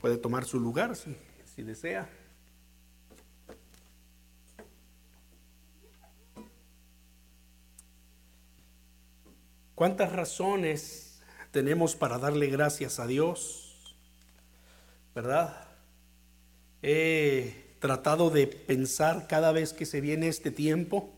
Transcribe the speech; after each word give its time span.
puede 0.00 0.16
tomar 0.16 0.44
su 0.44 0.60
lugar 0.60 0.96
si, 0.96 1.62
desea. 1.62 2.08
¿Cuántas 9.74 10.12
razones 10.12 11.20
tenemos 11.50 11.96
para 11.96 12.18
darle 12.18 12.46
gracias 12.48 12.98
a 12.98 13.06
Dios? 13.06 13.96
¿Verdad? 15.14 15.68
He 16.82 17.74
tratado 17.80 18.30
de 18.30 18.46
pensar 18.46 19.26
cada 19.28 19.52
vez 19.52 19.72
que 19.72 19.86
se 19.86 20.00
viene 20.00 20.28
este 20.28 20.50
tiempo. 20.50 21.12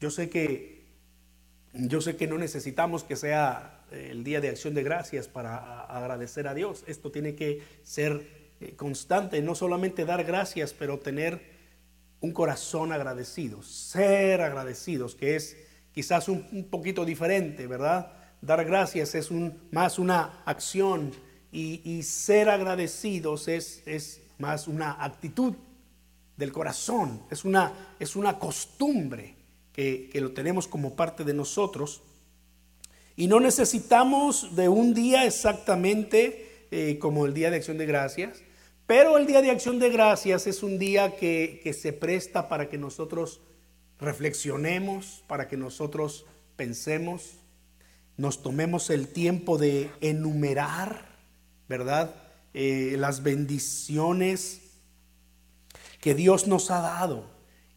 Yo 0.00 0.10
sé 0.10 0.30
que 0.30 0.80
yo 1.72 2.00
sé 2.00 2.16
que 2.16 2.26
no 2.26 2.36
necesitamos 2.38 3.04
que 3.04 3.16
sea 3.16 3.79
el 3.90 4.24
día 4.24 4.40
de 4.40 4.48
acción 4.48 4.74
de 4.74 4.82
gracias 4.82 5.28
para 5.28 5.80
agradecer 5.82 6.48
a 6.48 6.54
Dios. 6.54 6.84
Esto 6.86 7.10
tiene 7.10 7.34
que 7.34 7.62
ser 7.82 8.54
eh, 8.60 8.74
constante, 8.76 9.42
no 9.42 9.54
solamente 9.54 10.04
dar 10.04 10.24
gracias, 10.24 10.72
pero 10.72 10.98
tener 10.98 11.40
un 12.20 12.32
corazón 12.32 12.92
agradecido, 12.92 13.62
ser 13.62 14.42
agradecidos, 14.42 15.14
que 15.14 15.36
es 15.36 15.56
quizás 15.92 16.28
un, 16.28 16.68
poquito 16.70 17.04
diferente, 17.04 17.66
¿verdad? 17.66 18.12
Dar 18.40 18.64
gracias 18.64 19.14
es 19.14 19.30
un, 19.30 19.68
más 19.70 19.98
una 19.98 20.42
acción 20.44 21.12
y, 21.52 22.02
ser 22.02 22.48
agradecidos 22.48 23.48
es, 23.48 23.82
es, 23.86 24.20
más 24.38 24.68
una 24.68 25.02
actitud 25.04 25.54
del 26.36 26.52
corazón, 26.52 27.22
es 27.30 27.44
una, 27.44 27.94
es 27.98 28.16
una 28.16 28.38
costumbre 28.38 29.36
que, 29.72 30.10
lo 30.14 30.32
tenemos 30.32 30.66
como 30.66 30.96
parte 30.96 31.24
de 31.24 31.34
nosotros. 31.34 32.02
Y 33.20 33.26
no 33.26 33.38
necesitamos 33.38 34.56
de 34.56 34.70
un 34.70 34.94
día 34.94 35.26
exactamente 35.26 36.66
eh, 36.70 36.98
como 36.98 37.26
el 37.26 37.34
Día 37.34 37.50
de 37.50 37.58
Acción 37.58 37.76
de 37.76 37.84
Gracias, 37.84 38.42
pero 38.86 39.18
el 39.18 39.26
Día 39.26 39.42
de 39.42 39.50
Acción 39.50 39.78
de 39.78 39.90
Gracias 39.90 40.46
es 40.46 40.62
un 40.62 40.78
día 40.78 41.16
que, 41.16 41.60
que 41.62 41.74
se 41.74 41.92
presta 41.92 42.48
para 42.48 42.70
que 42.70 42.78
nosotros 42.78 43.42
reflexionemos, 43.98 45.22
para 45.26 45.48
que 45.48 45.58
nosotros 45.58 46.24
pensemos, 46.56 47.32
nos 48.16 48.42
tomemos 48.42 48.88
el 48.88 49.08
tiempo 49.08 49.58
de 49.58 49.90
enumerar, 50.00 51.04
¿verdad? 51.68 52.14
Eh, 52.54 52.94
las 52.96 53.22
bendiciones 53.22 54.62
que 56.00 56.14
Dios 56.14 56.46
nos 56.46 56.70
ha 56.70 56.80
dado. 56.80 57.26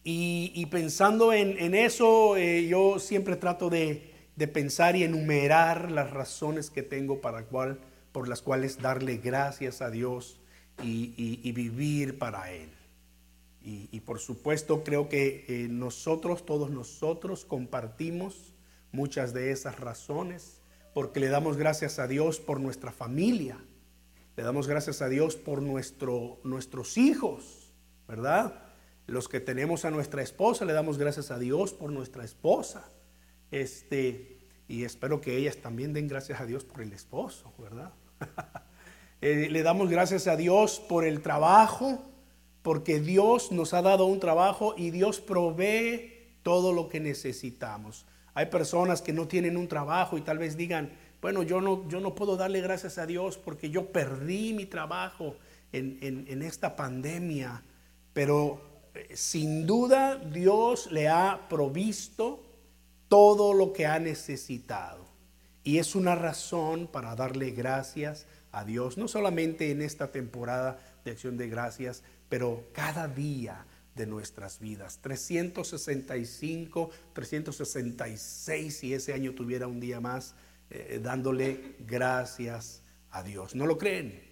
Y, 0.05 0.65
pensando 0.67 1.33
en, 1.33 1.75
eso, 1.75 2.37
eh, 2.37 2.65
yo 2.65 2.97
siempre 2.99 3.35
trato 3.35 3.69
de, 3.69 4.12
pensar 4.47 4.95
y 4.95 5.03
enumerar 5.03 5.91
las 5.91 6.11
razones 6.11 6.69
que 6.69 6.83
tengo 6.83 7.21
para 7.21 7.45
cual, 7.45 7.79
por 8.11 8.27
las 8.27 8.41
cuales 8.41 8.81
darle 8.81 9.17
gracias 9.17 9.81
a 9.81 9.89
Dios 9.89 10.39
y 10.81 11.51
vivir 11.51 12.17
para 12.17 12.51
Él. 12.51 12.69
Y, 13.65 14.01
por 14.01 14.19
supuesto 14.19 14.83
creo 14.83 15.07
que 15.07 15.45
eh, 15.47 15.67
nosotros, 15.69 16.45
todos 16.45 16.69
nosotros, 16.69 17.45
compartimos 17.45 18.53
muchas 18.91 19.33
de 19.33 19.51
esas 19.51 19.79
razones, 19.79 20.59
porque 20.93 21.21
le 21.21 21.29
damos 21.29 21.55
gracias 21.55 21.97
a 21.97 22.07
Dios 22.07 22.41
por 22.41 22.59
nuestra 22.59 22.91
familia, 22.91 23.57
le 24.35 24.43
damos 24.43 24.67
gracias 24.67 25.01
a 25.01 25.07
Dios 25.07 25.37
por 25.37 25.61
nuestro, 25.61 26.41
nuestros 26.43 26.97
hijos, 26.97 27.73
¿verdad? 28.05 28.65
Los 29.07 29.29
que 29.29 29.39
tenemos 29.39 29.85
a 29.85 29.91
nuestra 29.91 30.21
esposa, 30.21 30.65
le 30.65 30.73
damos 30.73 30.97
gracias 30.97 31.31
a 31.31 31.39
Dios 31.39 31.71
por 31.71 31.89
nuestra 31.89 32.25
esposa. 32.25 32.91
Este, 33.53 34.39
y 34.67 34.83
espero 34.83 35.21
que 35.21 35.37
ellas 35.37 35.57
también 35.57 35.93
den 35.93 36.07
gracias 36.07 36.41
a 36.41 36.47
Dios 36.47 36.63
por 36.65 36.81
el 36.81 36.91
esposo, 36.91 37.53
¿verdad? 37.57 37.93
Eh, 39.25 39.47
le 39.49 39.63
damos 39.63 39.89
gracias 39.89 40.27
a 40.27 40.35
Dios 40.35 40.81
por 40.81 41.05
el 41.05 41.21
trabajo, 41.21 42.03
porque 42.61 42.99
Dios 42.99 43.53
nos 43.53 43.73
ha 43.73 43.81
dado 43.81 44.05
un 44.05 44.19
trabajo 44.19 44.75
y 44.75 44.91
Dios 44.91 45.21
provee 45.21 46.11
todo 46.43 46.73
lo 46.73 46.89
que 46.89 46.99
necesitamos. 46.99 48.05
Hay 48.33 48.47
personas 48.47 49.01
que 49.01 49.13
no 49.13 49.25
tienen 49.25 49.55
un 49.55 49.69
trabajo 49.69 50.17
y 50.17 50.21
tal 50.23 50.39
vez 50.39 50.57
digan, 50.57 50.91
bueno, 51.21 51.41
yo 51.41 51.61
no, 51.61 51.87
yo 51.87 52.01
no 52.01 52.15
puedo 52.15 52.35
darle 52.35 52.59
gracias 52.59 52.97
a 52.97 53.05
Dios 53.05 53.37
porque 53.37 53.69
yo 53.69 53.93
perdí 53.93 54.53
mi 54.53 54.65
trabajo 54.65 55.37
en, 55.71 56.41
esta 56.41 56.75
pandemia, 56.75 57.63
pero 58.11 58.61
eh, 58.93 59.15
sin 59.15 59.65
duda 59.65 60.17
Dios 60.17 60.91
le 60.91 61.07
ha 61.07 61.47
provisto 61.47 62.43
todo 63.13 63.53
lo 63.53 63.73
que 63.73 63.85
ha 63.85 63.99
necesitado. 63.99 65.05
Y 65.63 65.77
es 65.77 65.93
una 65.93 66.15
razón 66.15 66.87
para 66.87 67.15
darle 67.15 67.51
gracias 67.51 68.25
a 68.51 68.65
Dios, 68.65 68.97
no 68.97 69.07
solamente 69.07 69.69
en 69.69 69.83
esta 69.83 70.11
temporada 70.11 70.79
de 71.05 71.11
acción 71.11 71.37
de 71.37 71.47
gracias, 71.47 72.01
pero 72.27 72.69
cada 72.73 73.07
día 73.07 73.67
de 73.93 74.07
nuestras 74.07 74.59
vidas. 74.59 74.97
365, 75.03 76.89
366, 77.13 78.75
si 78.75 78.95
ese 78.95 79.13
año 79.13 79.35
tuviera 79.35 79.67
un 79.67 79.79
día 79.79 79.99
más, 79.99 80.33
eh, 80.71 80.99
dándole 80.99 81.75
gracias 81.85 82.81
a 83.11 83.21
Dios. 83.21 83.53
¿No 83.53 83.67
lo 83.67 83.77
creen? 83.77 84.23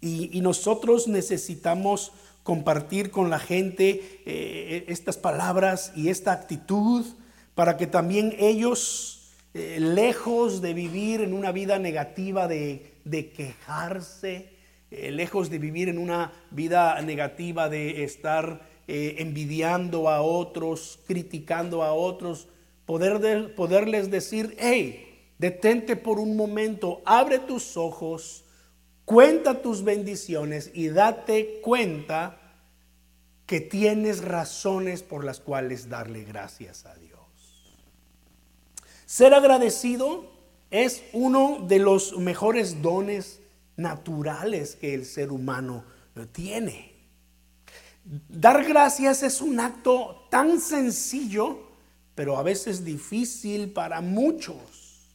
Y, 0.00 0.40
nosotros 0.40 1.06
necesitamos 1.06 2.10
compartir 2.42 3.12
con 3.12 3.30
la 3.30 3.38
gente 3.38 4.22
eh, 4.26 4.86
estas 4.88 5.16
palabras 5.16 5.92
y 5.94 6.08
esta 6.08 6.32
actitud 6.32 7.06
para 7.54 7.76
que 7.76 7.86
también 7.86 8.34
ellos, 8.38 9.32
eh, 9.54 9.78
lejos 9.80 10.60
de 10.62 10.74
vivir 10.74 11.20
en 11.20 11.34
una 11.34 11.52
vida 11.52 11.78
negativa 11.78 12.48
de, 12.48 12.92
quejarse, 13.36 14.50
eh, 14.90 15.10
lejos 15.10 15.50
de 15.50 15.58
vivir 15.58 15.88
en 15.88 15.98
una 15.98 16.32
vida 16.50 17.00
negativa, 17.02 17.68
de 17.68 18.04
estar 18.04 18.68
eh, 18.88 19.16
envidiando 19.18 20.08
a 20.08 20.22
otros, 20.22 21.00
criticando 21.06 21.82
a 21.82 21.92
otros, 21.92 22.48
poder 22.86 23.54
poderles 23.54 24.10
decir, 24.10 24.56
hey, 24.58 25.30
detente 25.38 25.96
por 25.96 26.18
un 26.18 26.36
momento, 26.36 27.02
abre 27.04 27.38
tus 27.38 27.76
ojos, 27.76 28.44
cuenta 29.04 29.60
tus 29.60 29.84
bendiciones 29.84 30.70
y 30.74 30.88
date 30.88 31.60
cuenta 31.62 32.38
que 33.46 33.60
tienes 33.60 34.24
razones 34.24 35.02
por 35.02 35.24
las 35.24 35.40
cuales 35.40 35.88
darle 35.88 36.24
gracias 36.24 36.86
a 36.86 36.94
Dios. 36.94 37.11
Ser 39.12 39.34
agradecido 39.34 40.24
es 40.70 41.02
uno 41.12 41.66
de 41.68 41.78
los 41.78 42.16
mejores 42.16 42.80
dones 42.80 43.40
naturales 43.76 44.74
que 44.74 44.94
el 44.94 45.04
ser 45.04 45.32
humano 45.32 45.84
tiene. 46.32 46.94
Dar 48.06 48.64
gracias 48.64 49.22
es 49.22 49.42
un 49.42 49.60
acto 49.60 50.26
tan 50.30 50.58
sencillo, 50.62 51.58
pero 52.14 52.38
a 52.38 52.42
veces 52.42 52.86
difícil 52.86 53.74
para 53.74 54.00
muchos, 54.00 55.10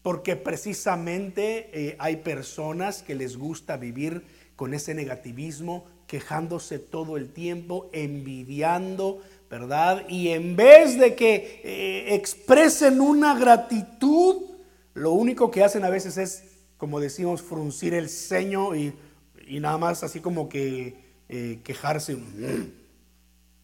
porque 0.00 0.36
precisamente 0.36 1.68
eh, 1.74 1.96
hay 1.98 2.16
personas 2.16 3.02
que 3.02 3.14
les 3.14 3.36
gusta 3.36 3.76
vivir 3.76 4.24
con 4.56 4.72
ese 4.72 4.94
negativismo, 4.94 5.84
quejándose 6.06 6.78
todo 6.78 7.18
el 7.18 7.30
tiempo, 7.30 7.90
envidiando, 7.92 9.20
¿verdad? 9.60 10.04
Y 10.08 10.30
en 10.30 10.56
vez 10.56 10.98
de 10.98 11.14
que 11.14 11.60
eh, 11.62 12.14
expresen 12.16 13.00
una 13.00 13.38
gratitud, 13.38 14.42
lo 14.94 15.12
único 15.12 15.52
que 15.52 15.62
hacen 15.62 15.84
a 15.84 15.90
veces 15.90 16.16
es 16.18 16.42
como 16.76 16.98
decimos, 16.98 17.40
fruncir 17.40 17.94
el 17.94 18.08
ceño 18.08 18.74
y, 18.74 18.92
nada 19.60 19.78
más 19.78 20.02
así 20.02 20.18
como 20.18 20.48
que 20.48 21.22
eh, 21.28 21.60
quejarse. 21.62 22.18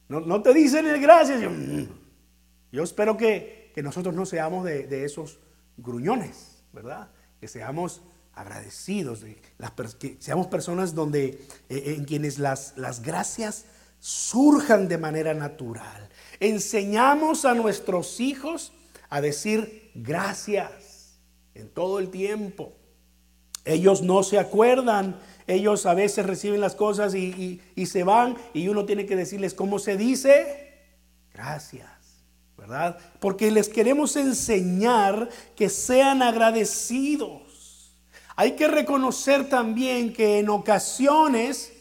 No, 0.08 0.42
te 0.42 0.54
dicen 0.54 0.86
el 0.86 1.00
gracias. 1.00 1.42
Yo 2.70 2.82
espero 2.84 3.16
que, 3.16 3.72
nosotros 3.82 4.14
no 4.14 4.26
seamos 4.26 4.64
de, 4.64 5.04
esos 5.04 5.40
gruñones, 5.76 6.62
¿verdad? 6.72 7.10
Que 7.40 7.48
seamos 7.48 8.00
agradecidos, 8.32 9.24
que 9.98 10.16
seamos 10.20 10.46
personas 10.46 10.94
donde, 10.94 11.44
eh, 11.68 11.94
en 11.98 12.04
quienes 12.04 12.38
las, 12.38 12.74
las 12.76 13.02
gracias 13.02 13.66
surjan 14.00 14.88
de 14.88 14.98
manera 14.98 15.34
natural. 15.34 16.08
Enseñamos 16.40 17.44
a 17.44 17.54
nuestros 17.54 18.18
hijos 18.18 18.72
a 19.10 19.20
decir 19.20 19.92
gracias 19.94 21.18
en 21.54 21.68
todo 21.68 21.98
el 21.98 22.10
tiempo. 22.10 22.72
Ellos 23.64 24.02
no 24.02 24.22
se 24.22 24.38
acuerdan, 24.38 25.20
ellos 25.46 25.84
a 25.84 25.94
veces 25.94 26.24
reciben 26.24 26.60
las 26.60 26.74
cosas 26.74 27.14
y, 27.14 27.60
se 27.84 28.04
van 28.04 28.36
y 28.54 28.68
uno 28.68 28.86
tiene 28.86 29.04
que 29.04 29.16
decirles 29.16 29.52
cómo 29.52 29.78
se 29.78 29.98
dice, 29.98 30.78
gracias, 31.34 31.90
¿verdad? 32.56 32.98
Porque 33.20 33.50
les 33.50 33.68
queremos 33.68 34.16
enseñar 34.16 35.28
que 35.56 35.68
sean 35.68 36.22
agradecidos. 36.22 37.92
Hay 38.34 38.52
que 38.52 38.68
reconocer 38.68 39.50
también 39.50 40.14
que 40.14 40.38
en 40.38 40.48
ocasiones 40.48 41.72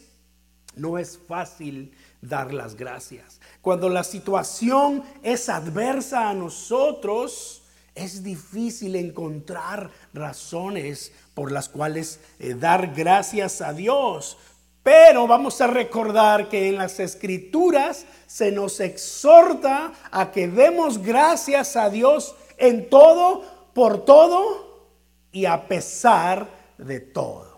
no 0.76 0.98
es 0.98 1.18
fácil 1.28 1.94
dar 2.22 2.54
las 2.54 2.76
gracias. 2.76 3.40
Cuando 3.62 3.90
la 3.90 4.04
situación 4.04 5.04
es 5.24 5.50
adversa 5.50 6.30
a 6.30 6.34
nosotros, 6.34 7.64
es 7.96 8.24
difícil 8.24 8.96
encontrar 8.96 9.90
razones 10.14 11.12
por 11.34 11.52
las 11.52 11.70
cuales 11.70 12.20
eh, 12.40 12.54
dar 12.54 12.94
gracias 12.94 13.62
a 13.62 13.74
Dios. 13.74 14.38
Pero 14.84 15.28
vamos 15.28 15.60
a 15.62 15.68
recordar 15.68 16.50
que 16.50 16.70
en 16.70 16.78
las 16.78 17.00
escrituras 17.00 18.06
se 18.28 18.52
nos 18.52 18.80
exhorta 18.80 19.92
a 20.12 20.32
que 20.32 20.48
demos 20.48 21.00
gracias 21.00 21.76
a 21.76 21.90
Dios 21.90 22.36
en 22.58 22.90
todo, 22.90 23.44
por 23.74 24.06
todo 24.06 24.88
y 25.32 25.46
a 25.46 25.68
pesar 25.68 26.48
de 26.78 27.00
todo. 27.02 27.49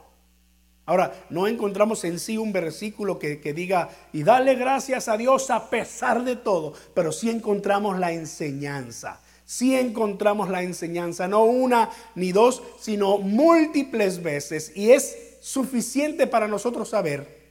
Ahora, 0.85 1.25
no 1.29 1.47
encontramos 1.47 2.03
en 2.03 2.19
sí 2.19 2.37
un 2.37 2.51
versículo 2.51 3.19
que, 3.19 3.37
diga, 3.53 3.89
y 4.11 4.23
dale 4.23 4.55
gracias 4.55 5.07
a 5.07 5.17
Dios 5.17 5.49
a 5.49 5.69
pesar 5.69 6.23
de 6.23 6.35
todo, 6.35 6.73
pero 6.93 7.11
sí 7.11 7.29
encontramos 7.29 7.99
la 7.99 8.11
enseñanza. 8.11 9.21
Sí 9.45 9.75
encontramos 9.75 10.49
la 10.49 10.63
enseñanza, 10.63 11.27
no 11.27 11.43
una 11.43 11.89
ni 12.15 12.31
dos, 12.31 12.63
sino 12.79 13.19
múltiples 13.19 14.23
veces. 14.23 14.71
Y 14.75 14.91
es 14.91 15.37
suficiente 15.41 16.25
para 16.25 16.47
nosotros 16.47 16.89
saber 16.89 17.41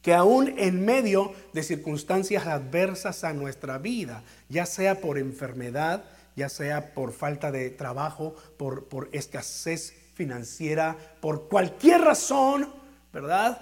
que 0.00 0.12
aún 0.12 0.54
en 0.58 0.84
medio 0.84 1.32
de 1.54 1.62
circunstancias 1.62 2.46
adversas 2.46 3.24
a 3.24 3.32
nuestra 3.32 3.78
vida, 3.78 4.22
ya 4.48 4.66
sea 4.66 5.00
por 5.00 5.18
enfermedad, 5.18 6.04
ya 6.36 6.48
sea 6.48 6.92
por 6.92 7.12
falta 7.12 7.50
de 7.50 7.70
trabajo, 7.70 8.34
por, 8.58 8.88
por 8.88 9.08
escasez 9.12 10.03
financiera, 10.14 10.96
por 11.20 11.48
cualquier 11.48 12.00
razón, 12.00 12.72
¿verdad? 13.12 13.60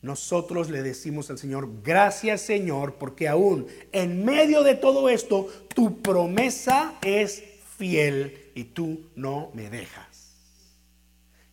Nosotros 0.00 0.70
le 0.70 0.82
decimos 0.82 1.28
al 1.30 1.38
Señor, 1.38 1.82
gracias 1.82 2.42
Señor, 2.42 2.94
porque 2.94 3.26
aún 3.26 3.66
en 3.90 4.24
medio 4.24 4.62
de 4.62 4.76
todo 4.76 5.08
esto, 5.08 5.48
tu 5.74 6.00
promesa 6.00 6.94
es 7.02 7.42
fiel 7.76 8.50
y 8.54 8.64
tú 8.64 9.10
no 9.16 9.50
me 9.54 9.70
dejas. 9.70 10.34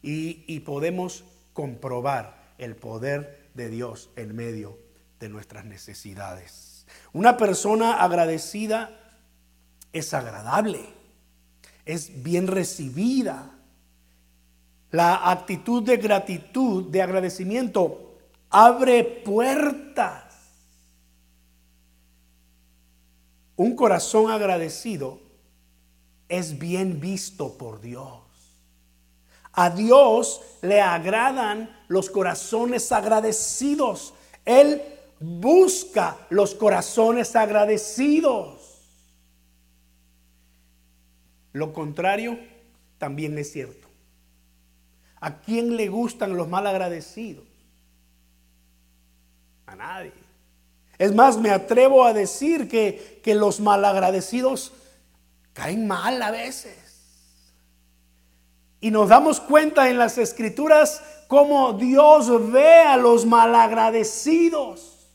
Y, 0.04 0.44
y 0.48 0.60
podemos 0.60 1.24
comprobar 1.54 2.54
el 2.58 2.76
poder 2.76 3.50
de 3.56 3.70
Dios 3.70 4.12
en 4.16 4.36
medio 4.36 4.78
de 5.20 5.30
nuestras 5.30 5.66
necesidades. 5.66 6.86
Una 7.14 7.38
persona 7.38 8.04
agradecida 8.04 8.92
es 9.92 10.14
agradable, 10.14 10.82
es 11.86 12.22
bien 12.22 12.48
recibida, 12.48 13.55
la 14.96 15.30
actitud 15.30 15.84
de 15.84 15.98
gratitud, 15.98 16.86
de 16.86 17.02
agradecimiento, 17.02 18.16
abre 18.50 19.04
puertas. 19.04 20.24
Un 23.58 23.76
corazón 23.76 24.32
agradecido 24.32 25.20
es 26.30 26.58
bien 26.58 27.02
visto 27.02 27.58
por 27.58 27.82
Dios. 27.82 28.22
A 29.52 29.70
Dios 29.70 30.42
le 30.62 30.80
agradan 30.80 31.70
los 31.90 32.10
corazones 32.10 32.90
agradecidos. 32.94 34.14
Él 34.46 34.82
busca 35.20 36.18
los 36.30 36.56
corazones 36.56 37.36
agradecidos. 37.36 38.82
Lo 41.52 41.74
contrario 41.74 42.40
también 42.98 43.38
es 43.38 43.52
cierto. 43.52 43.85
¿A 45.26 45.40
quién 45.40 45.76
le 45.76 45.88
gustan 45.88 46.38
los 46.38 46.48
mal 46.48 46.68
agradecidos? 46.68 47.46
A 49.66 49.76
nadie. 49.76 50.14
Es 51.00 51.16
más, 51.16 51.40
me 51.40 51.50
atrevo 51.50 52.06
a 52.06 52.14
decir 52.14 52.70
que, 52.70 53.22
que 53.24 53.34
los 53.34 53.60
malagradecidos 53.60 54.72
caen 55.54 55.88
mal 55.88 56.22
a 56.22 56.30
veces. 56.30 56.78
Y 58.80 58.92
nos 58.92 59.10
damos 59.10 59.42
cuenta 59.42 59.90
en 59.90 59.98
las 59.98 60.20
escrituras 60.20 61.02
cómo 61.28 61.74
Dios 61.74 62.52
ve 62.52 62.82
a 62.82 62.96
los 62.96 63.26
malagradecidos. 63.26 65.10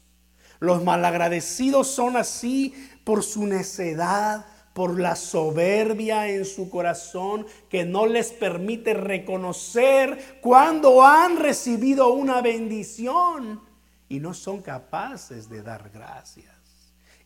Los 0.58 0.82
malagradecidos 0.82 1.86
son 1.86 2.16
así 2.16 2.74
por 3.04 3.22
su 3.22 3.46
necedad, 3.46 4.44
por 4.80 4.98
la 4.98 5.14
soberbia 5.14 6.26
en 6.26 6.46
su 6.46 6.70
corazón 6.70 7.46
que 7.68 7.84
no 7.84 8.06
les 8.06 8.32
permite 8.32 8.94
reconocer 8.94 10.38
cuando 10.40 11.02
han 11.02 11.36
recibido 11.36 12.14
una 12.14 12.40
bendición 12.40 13.60
y 14.08 14.20
no 14.20 14.32
son 14.32 14.62
capaces 14.62 15.50
de 15.50 15.60
dar 15.62 15.90
gracias. 15.90 16.54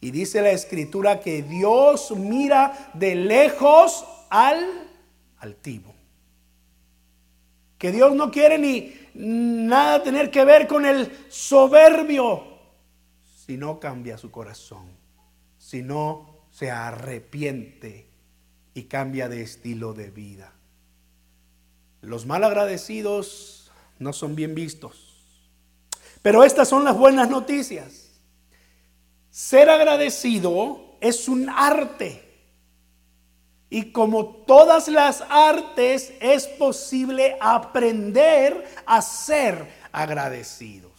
Y 0.00 0.10
dice 0.10 0.42
la 0.42 0.50
escritura 0.50 1.20
que 1.20 1.44
Dios 1.44 2.10
mira 2.16 2.90
de 2.92 3.14
lejos 3.14 4.04
al 4.30 4.90
altivo. 5.38 5.94
Que 7.78 7.92
Dios 7.92 8.16
no 8.16 8.32
quiere 8.32 8.58
ni 8.58 8.92
nada 9.14 10.02
tener 10.02 10.28
que 10.32 10.44
ver 10.44 10.66
con 10.66 10.84
el 10.86 11.08
soberbio 11.28 12.42
si 13.46 13.56
no 13.56 13.78
cambia 13.78 14.18
su 14.18 14.32
corazón, 14.32 14.88
si 15.56 15.82
no 15.82 16.33
se 16.54 16.70
arrepiente 16.70 18.06
y 18.74 18.84
cambia 18.84 19.28
de 19.28 19.42
estilo 19.42 19.92
de 19.92 20.10
vida. 20.10 20.52
Los 22.00 22.26
mal 22.26 22.44
agradecidos 22.44 23.72
no 23.98 24.12
son 24.12 24.36
bien 24.36 24.54
vistos. 24.54 25.40
Pero 26.22 26.44
estas 26.44 26.68
son 26.68 26.84
las 26.84 26.96
buenas 26.96 27.28
noticias. 27.28 28.20
Ser 29.30 29.68
agradecido 29.68 30.96
es 31.00 31.28
un 31.28 31.48
arte. 31.48 32.22
Y 33.68 33.90
como 33.90 34.24
todas 34.46 34.86
las 34.86 35.24
artes, 35.28 36.12
es 36.20 36.46
posible 36.46 37.36
aprender 37.40 38.64
a 38.86 39.02
ser 39.02 39.68
agradecidos. 39.90 40.92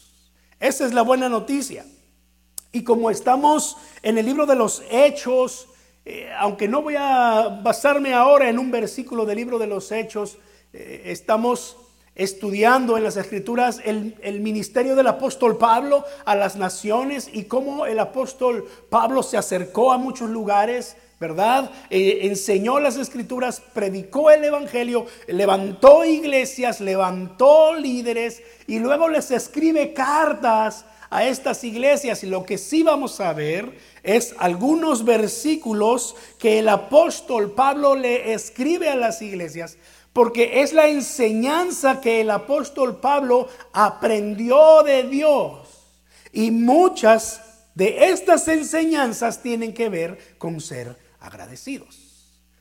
Esa 0.59 0.85
es 0.85 0.93
la 0.93 1.01
buena 1.01 1.29
noticia. 1.29 1.85
Y 2.75 2.83
como 2.83 3.09
estamos 3.09 3.77
en 4.03 4.17
el 4.17 4.25
libro 4.25 4.45
de 4.45 4.57
los 4.57 4.83
Hechos, 4.91 5.69
eh, 6.03 6.29
aunque 6.37 6.67
no 6.67 6.81
voy 6.81 6.95
a 6.97 7.61
basarme 7.63 8.13
ahora 8.13 8.49
en 8.49 8.59
un 8.59 8.69
versículo 8.69 9.25
del 9.25 9.37
libro 9.37 9.57
de 9.57 9.65
los 9.65 9.93
Hechos, 9.93 10.37
eh, 10.73 11.03
estamos 11.05 11.77
estudiando 12.15 12.97
en 12.97 13.05
las 13.05 13.15
escrituras 13.15 13.79
el, 13.85 14.41
ministerio 14.41 14.97
del 14.97 15.07
apóstol 15.07 15.57
Pablo 15.57 16.03
a 16.25 16.35
las 16.35 16.57
naciones 16.57 17.29
y 17.31 17.45
cómo 17.45 17.85
el 17.85 17.97
apóstol 17.97 18.67
Pablo 18.89 19.23
se 19.23 19.37
acercó 19.37 19.93
a 19.93 19.97
muchos 19.97 20.29
lugares, 20.29 20.97
¿verdad? 21.17 21.71
Eh, 21.89 22.19
enseñó 22.23 22.81
las 22.81 22.97
escrituras, 22.97 23.61
predicó 23.73 24.31
el 24.31 24.43
evangelio, 24.43 25.05
levantó 25.29 26.03
iglesias, 26.03 26.81
levantó 26.81 27.73
líderes 27.73 28.43
y 28.67 28.79
luego 28.79 29.07
les 29.07 29.31
escribe 29.31 29.93
cartas 29.93 30.83
a 31.09 31.25
estas 31.25 31.63
iglesias 31.63 32.23
y 32.23 32.27
lo 32.27 32.43
que 32.43 32.57
sí 32.57 32.83
vamos 32.83 33.19
a 33.19 33.33
ver 33.33 33.77
es 34.03 34.35
algunos 34.37 35.05
versículos 35.05 36.15
que 36.39 36.59
el 36.59 36.69
apóstol 36.69 37.51
Pablo 37.51 37.95
le 37.95 38.33
escribe 38.33 38.89
a 38.89 38.95
las 38.95 39.21
iglesias 39.21 39.77
porque 40.13 40.61
es 40.61 40.71
la 40.71 40.87
enseñanza 40.87 41.99
que 41.99 42.21
el 42.21 42.29
apóstol 42.31 43.01
Pablo 43.01 43.49
aprendió 43.73 44.81
de 44.83 45.03
Dios 45.03 45.67
y 46.31 46.51
muchas 46.51 47.41
de 47.75 48.09
estas 48.11 48.47
enseñanzas 48.47 49.41
tienen 49.41 49.73
que 49.73 49.89
ver 49.89 50.35
con 50.37 50.61
ser 50.61 50.95
agradecidos. 51.19 52.05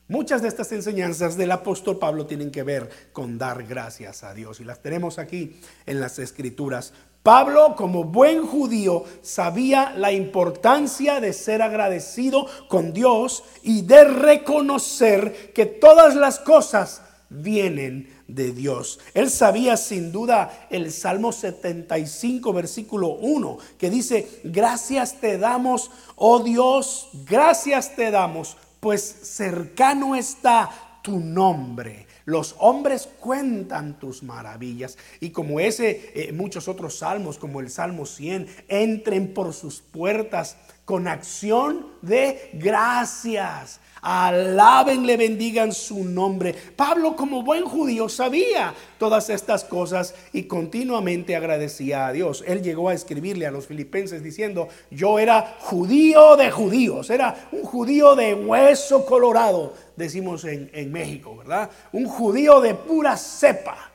Muchas 0.06 0.42
de 0.42 0.48
estas 0.48 0.70
enseñanzas 0.72 1.36
del 1.36 1.50
apóstol 1.50 1.98
Pablo 1.98 2.26
tienen 2.26 2.50
que 2.50 2.62
ver 2.62 2.90
con 3.12 3.38
dar 3.38 3.64
gracias 3.64 4.22
a 4.22 4.34
Dios 4.34 4.60
y 4.60 4.64
las 4.64 4.82
tenemos 4.82 5.18
aquí 5.18 5.56
en 5.86 5.98
las 5.98 6.18
escrituras. 6.18 6.92
Pablo, 7.24 7.74
como 7.74 8.04
buen 8.04 8.46
judío, 8.46 9.04
sabía 9.22 9.94
la 9.96 10.12
importancia 10.12 11.20
de 11.20 11.32
ser 11.32 11.62
agradecido 11.62 12.46
con 12.68 12.92
Dios 12.92 13.44
y 13.62 13.80
de 13.80 14.04
reconocer 14.04 15.54
que 15.54 15.64
todas 15.64 16.16
las 16.16 16.38
cosas 16.38 17.00
vienen 17.30 18.14
de 18.28 18.52
Dios. 18.52 19.00
Él 19.14 19.30
sabía 19.30 19.78
sin 19.78 20.12
duda 20.12 20.66
el 20.68 20.92
Salmo 20.92 21.32
75, 21.32 22.52
versículo 22.52 23.14
1, 23.14 23.56
que 23.78 23.88
dice, 23.88 24.42
gracias 24.44 25.18
te 25.18 25.38
damos, 25.38 25.90
oh 26.16 26.40
Dios, 26.40 27.08
gracias 27.26 27.96
te 27.96 28.10
damos, 28.10 28.58
pues 28.80 29.02
cercano 29.02 30.14
está 30.14 30.98
tu 31.02 31.18
nombre. 31.20 32.06
Los 32.24 32.56
hombres 32.58 33.08
cuentan 33.20 33.98
tus 33.98 34.22
maravillas. 34.22 34.96
Y 35.20 35.30
como 35.30 35.60
ese, 35.60 36.12
eh, 36.14 36.32
muchos 36.32 36.68
otros 36.68 36.98
salmos, 36.98 37.38
como 37.38 37.60
el 37.60 37.70
Salmo 37.70 38.06
100, 38.06 38.48
entren 38.68 39.34
por 39.34 39.52
sus 39.52 39.80
puertas 39.80 40.56
con 40.84 41.08
acción 41.08 41.86
de 42.02 42.50
gracias. 42.54 43.80
Alábenle, 44.06 45.16
bendigan 45.16 45.72
su 45.72 46.04
nombre. 46.04 46.54
Pablo 46.76 47.16
como 47.16 47.42
buen 47.42 47.64
judío 47.64 48.10
sabía 48.10 48.74
todas 48.98 49.30
estas 49.30 49.64
cosas 49.64 50.14
y 50.34 50.42
continuamente 50.42 51.34
agradecía 51.34 52.06
a 52.06 52.12
Dios. 52.12 52.44
Él 52.46 52.62
llegó 52.62 52.90
a 52.90 52.94
escribirle 52.94 53.46
a 53.46 53.50
los 53.50 53.66
filipenses 53.66 54.22
diciendo, 54.22 54.68
yo 54.90 55.18
era 55.18 55.56
judío 55.60 56.36
de 56.36 56.50
judíos, 56.50 57.08
era 57.08 57.48
un 57.52 57.62
judío 57.62 58.14
de 58.14 58.34
hueso 58.34 59.06
colorado, 59.06 59.72
decimos 59.96 60.44
en, 60.44 60.70
en 60.74 60.92
México, 60.92 61.34
¿verdad? 61.38 61.70
Un 61.92 62.04
judío 62.04 62.60
de 62.60 62.74
pura 62.74 63.16
cepa. 63.16 63.90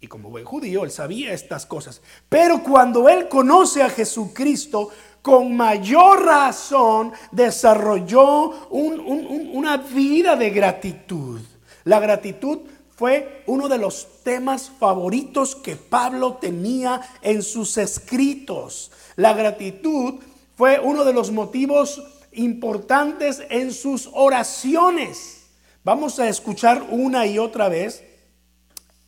Y 0.00 0.06
como 0.06 0.30
buen 0.30 0.44
judío, 0.44 0.84
él 0.84 0.92
sabía 0.92 1.32
estas 1.32 1.66
cosas. 1.66 2.02
Pero 2.28 2.62
cuando 2.62 3.08
él 3.08 3.28
conoce 3.28 3.82
a 3.82 3.90
Jesucristo, 3.90 4.90
con 5.28 5.54
mayor 5.54 6.24
razón 6.24 7.12
desarrolló 7.30 8.66
una 8.70 9.76
vida 9.76 10.36
de 10.36 10.48
gratitud. 10.48 11.42
La 11.84 12.00
gratitud 12.00 12.60
fue 12.96 13.42
uno 13.46 13.68
de 13.68 13.76
los 13.76 14.22
temas 14.24 14.72
favoritos 14.78 15.54
que 15.54 15.76
Pablo 15.76 16.38
tenía 16.40 17.02
en 17.20 17.42
sus 17.42 17.76
escritos. 17.76 18.90
La 19.16 19.34
gratitud 19.34 20.14
fue 20.56 20.80
uno 20.80 21.04
de 21.04 21.12
los 21.12 21.30
motivos 21.30 22.02
importantes 22.32 23.42
en 23.50 23.74
sus 23.74 24.08
oraciones. 24.14 25.42
Vamos 25.84 26.18
a 26.20 26.28
escuchar 26.30 26.86
una 26.88 27.26
y 27.26 27.38
otra 27.38 27.68
vez 27.68 28.02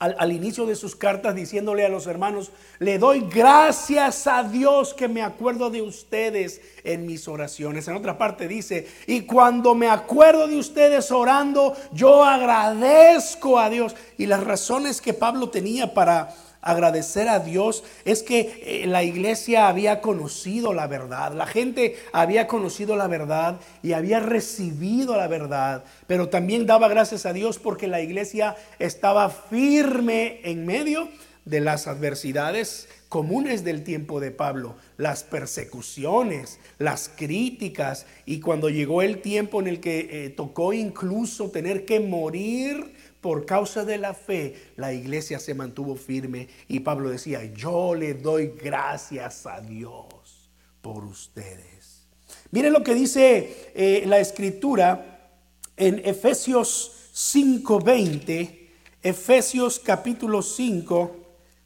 al, 0.00 0.32
inicio 0.32 0.64
de 0.64 0.76
sus 0.76 0.96
cartas 0.96 1.34
diciéndole 1.34 1.84
a 1.84 1.90
los 1.90 2.06
hermanos, 2.06 2.52
le 2.78 2.98
doy 2.98 3.20
gracias 3.20 4.26
a 4.26 4.42
Dios 4.42 4.94
que 4.94 5.08
me 5.08 5.20
acuerdo 5.20 5.68
de 5.68 5.82
ustedes 5.82 6.62
en 6.84 7.04
mis 7.04 7.28
oraciones. 7.28 7.86
En 7.86 7.96
otra 7.96 8.16
parte 8.16 8.48
dice, 8.48 8.88
y 9.06 9.22
cuando 9.22 9.74
me 9.74 9.90
acuerdo 9.90 10.48
de 10.48 10.56
ustedes 10.56 11.12
orando, 11.12 11.76
yo 11.92 12.24
agradezco 12.24 13.58
a 13.58 13.68
Dios. 13.68 13.94
Y 14.16 14.24
las 14.24 14.42
razones 14.42 15.02
que 15.02 15.12
Pablo 15.12 15.50
tenía 15.50 15.92
para 15.92 16.34
agradecer 16.62 17.28
a 17.28 17.40
Dios 17.40 17.84
es 18.04 18.22
que 18.22 18.62
eh, 18.64 18.86
la 18.86 19.02
iglesia 19.02 19.68
había 19.68 20.00
conocido 20.00 20.72
la 20.72 20.86
verdad, 20.86 21.32
la 21.32 21.46
gente 21.46 21.96
había 22.12 22.46
conocido 22.46 22.96
la 22.96 23.08
verdad 23.08 23.60
y 23.82 23.92
había 23.92 24.20
recibido 24.20 25.16
la 25.16 25.28
verdad, 25.28 25.84
pero 26.06 26.28
también 26.28 26.66
daba 26.66 26.88
gracias 26.88 27.26
a 27.26 27.32
Dios 27.32 27.58
porque 27.58 27.88
la 27.88 28.00
iglesia 28.00 28.56
estaba 28.78 29.30
firme 29.30 30.40
en 30.44 30.66
medio 30.66 31.08
de 31.44 31.60
las 31.60 31.86
adversidades 31.86 32.88
comunes 33.08 33.64
del 33.64 33.82
tiempo 33.82 34.20
de 34.20 34.30
Pablo, 34.30 34.76
las 34.96 35.24
persecuciones, 35.24 36.60
las 36.78 37.10
críticas, 37.14 38.06
y 38.24 38.38
cuando 38.38 38.70
llegó 38.70 39.02
el 39.02 39.20
tiempo 39.20 39.60
en 39.60 39.66
el 39.66 39.80
que 39.80 40.26
eh, 40.26 40.30
tocó 40.30 40.72
incluso 40.72 41.50
tener 41.50 41.84
que 41.84 41.98
morir 41.98 42.94
por 43.20 43.44
causa 43.44 43.84
de 43.84 43.98
la 43.98 44.14
fe, 44.14 44.72
la 44.76 44.92
iglesia 44.92 45.38
se 45.38 45.54
mantuvo 45.54 45.96
firme 45.96 46.48
y 46.68 46.80
Pablo 46.80 47.10
decía, 47.10 47.44
yo 47.44 47.94
le 47.94 48.14
doy 48.14 48.54
gracias 48.62 49.46
a 49.46 49.60
Dios 49.60 50.50
por 50.80 51.04
ustedes. 51.04 52.06
Miren 52.50 52.72
lo 52.72 52.82
que 52.82 52.94
dice 52.94 53.72
eh, 53.74 54.04
la 54.06 54.18
escritura 54.18 55.30
en 55.76 56.00
Efesios 56.04 57.10
5:20, 57.14 58.68
Efesios 59.02 59.78
capítulo 59.78 60.42
5 60.42 61.16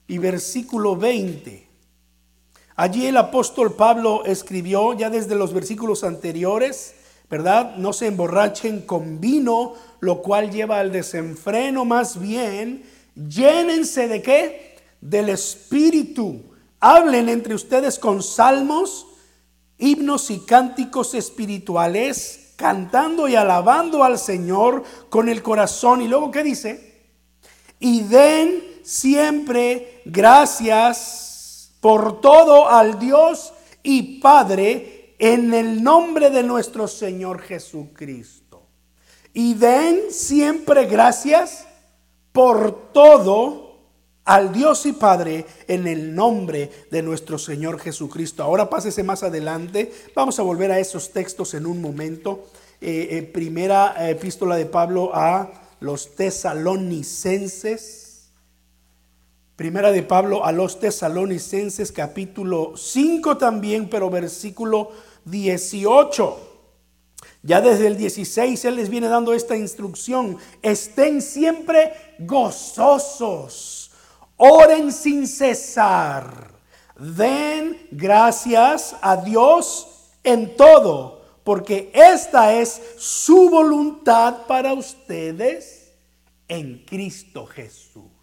y 0.09 0.19
versículo 0.19 0.97
20. 0.97 1.69
Allí 2.77 3.07
el 3.07 3.17
apóstol 3.17 3.75
Pablo 3.75 4.25
escribió 4.25 4.95
ya 4.95 5.09
desde 5.09 5.37
los 5.37 5.53
versículos 5.53 6.03
anteriores, 6.03 6.95
¿verdad? 7.35 7.75
No 7.79 7.93
se 7.93 8.07
emborrachen 8.07 8.83
con 8.83 9.21
vino, 9.21 9.75
lo 9.99 10.23
cual 10.23 10.53
lleva 10.53 10.79
al 10.79 10.93
desenfreno, 10.93 11.85
más 11.85 12.21
bien, 12.21 12.85
llénense 13.17 14.07
de 14.07 14.23
qué? 14.23 14.77
Del 15.01 15.31
Espíritu. 15.31 16.43
Hablen 16.79 17.29
entre 17.29 17.57
ustedes 17.57 17.99
con 17.99 18.23
salmos, 18.23 19.09
himnos 19.79 20.31
y 20.31 20.47
cánticos 20.47 21.15
espirituales, 21.15 22.53
cantando 22.55 23.27
y 23.27 23.35
alabando 23.35 24.05
al 24.05 24.17
Señor 24.17 24.85
con 25.09 25.29
el 25.29 25.43
corazón. 25.43 26.03
Y 26.03 26.07
luego, 26.07 26.31
¿qué 26.31 26.45
dice? 26.45 27.03
Y 27.81 28.03
den 28.03 28.63
siempre 28.85 30.03
gracias 30.05 31.73
por 31.81 32.21
todo 32.21 32.69
al 32.69 33.01
Dios 33.01 33.53
y 33.83 34.21
Padre 34.21 34.94
en 35.19 35.55
el 35.55 35.83
nombre 35.83 36.31
de 36.31 36.43
nuestro 36.43 36.89
Señor 36.89 37.41
Jesucristo. 37.41 38.63
Y 39.33 39.55
den 39.55 40.11
siempre 40.11 40.87
gracias 40.87 41.67
por 42.33 42.93
todo 42.93 43.65
al 44.25 44.53
Dios 44.53 44.87
y 44.87 44.93
Padre 44.93 45.45
en 45.69 45.87
el 45.87 46.15
nombre 46.15 46.71
de 46.91 47.03
nuestro 47.03 47.39
Señor 47.39 47.79
Jesucristo. 47.79 48.43
Ahora 48.43 48.71
pásese 48.71 49.03
más 49.03 49.23
adelante. 49.23 49.93
Vamos 50.15 50.39
a 50.39 50.43
volver 50.43 50.73
a 50.73 50.79
esos 50.79 51.13
textos 51.13 51.55
en 51.55 51.67
un 51.67 51.81
momento. 51.81 52.47
Eh, 52.81 53.09
eh, 53.11 53.23
primera 53.23 54.09
epístola 54.09 54.57
de 54.57 54.67
Pablo 54.67 55.11
a 55.15 55.77
los 55.81 56.15
tesalonicenses. 56.15 58.04
Primera 59.57 59.93
de 59.93 60.03
Pablo 60.03 60.45
a 60.45 60.51
los 60.51 60.81
tesalonicenses 60.81 61.93
capítulo 61.93 62.77
5 62.77 63.39
también, 63.39 63.89
pero 63.89 64.11
versículo 64.11 64.91
18. 65.27 66.55
Ya 67.43 67.61
desde 67.61 67.87
el 67.87 67.97
16 67.97 68.65
Él 68.65 68.75
les 68.75 68.89
viene 68.89 69.07
dando 69.07 69.33
esta 69.33 69.57
instrucción. 69.57 70.39
Estén 70.61 71.23
siempre 71.23 71.93
gozosos. 72.19 73.93
Oren 74.37 74.91
sin 74.91 75.29
cesar. 75.29 76.53
Den 76.99 77.87
gracias 77.93 78.97
a 79.01 79.19
Dios 79.19 80.11
en 80.25 80.57
todo, 80.57 81.23
porque 81.45 81.93
esta 81.95 82.55
es 82.55 82.83
su 82.99 83.51
voluntad 83.51 84.47
para 84.49 84.73
ustedes 84.73 85.93
en 86.49 86.85
Cristo 86.85 87.47
Jesús. 87.47 88.14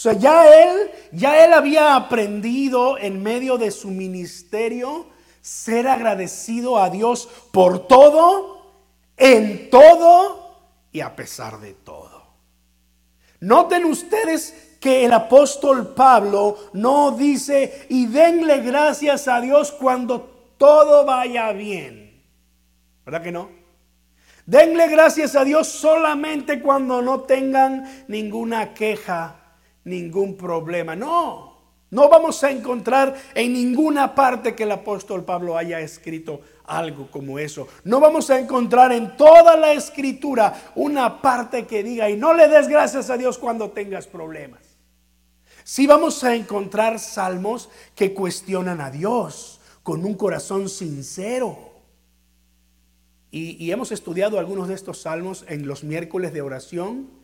Sea, 0.00 0.14
ya 0.14 0.46
él, 0.62 0.90
ya 1.12 1.44
él 1.44 1.52
había 1.52 1.94
aprendido 1.94 2.96
en 2.96 3.22
medio 3.22 3.58
de 3.58 3.70
su 3.70 3.88
ministerio 3.88 5.04
ser 5.42 5.86
agradecido 5.86 6.78
a 6.78 6.88
Dios 6.88 7.28
por 7.52 7.86
todo, 7.86 8.62
en 9.18 9.68
todo 9.68 10.56
y 10.90 11.00
a 11.00 11.14
pesar 11.14 11.60
de 11.60 11.74
todo. 11.74 12.28
Noten 13.40 13.84
ustedes 13.84 14.78
que 14.80 15.04
el 15.04 15.12
apóstol 15.12 15.92
Pablo 15.92 16.56
no 16.72 17.10
dice 17.10 17.84
y 17.90 18.06
denle 18.06 18.60
gracias 18.60 19.28
a 19.28 19.38
Dios 19.42 19.70
cuando 19.70 20.54
todo 20.56 21.04
vaya 21.04 21.52
bien. 21.52 22.24
¿Verdad 23.04 23.22
que 23.22 23.32
no? 23.32 23.50
Denle 24.46 24.88
gracias 24.88 25.36
a 25.36 25.44
Dios 25.44 25.68
solamente 25.68 26.62
cuando 26.62 27.02
no 27.02 27.20
tengan 27.20 28.06
ninguna 28.08 28.72
queja 28.72 29.39
ningún 29.84 30.36
problema. 30.36 30.94
No, 30.94 31.50
no 31.90 32.08
vamos 32.08 32.42
a 32.44 32.50
encontrar 32.50 33.20
en 33.34 33.52
ninguna 33.52 34.14
parte 34.14 34.54
que 34.54 34.62
el 34.62 34.72
apóstol 34.72 35.24
Pablo 35.24 35.56
haya 35.56 35.80
escrito 35.80 36.40
algo 36.64 37.10
como 37.10 37.38
eso. 37.38 37.66
No 37.82 37.98
vamos 37.98 38.30
a 38.30 38.38
encontrar 38.38 38.92
en 38.92 39.16
toda 39.16 39.56
la 39.56 39.72
escritura 39.72 40.72
una 40.76 41.20
parte 41.20 41.66
que 41.66 41.82
diga, 41.82 42.08
y 42.08 42.16
no 42.16 42.32
le 42.32 42.46
des 42.46 42.68
gracias 42.68 43.10
a 43.10 43.16
Dios 43.16 43.38
cuando 43.38 43.70
tengas 43.70 44.06
problemas. 44.06 44.60
Sí 45.64 45.86
vamos 45.86 46.22
a 46.22 46.34
encontrar 46.34 47.00
salmos 47.00 47.68
que 47.96 48.14
cuestionan 48.14 48.80
a 48.80 48.90
Dios 48.90 49.60
con 49.82 50.04
un 50.04 50.14
corazón 50.14 50.68
sincero. 50.68 51.70
Y, 53.32 53.64
y 53.64 53.72
hemos 53.72 53.90
estudiado 53.90 54.38
algunos 54.38 54.68
de 54.68 54.74
estos 54.74 55.02
salmos 55.02 55.44
en 55.48 55.66
los 55.66 55.82
miércoles 55.82 56.32
de 56.32 56.42
oración 56.42 57.19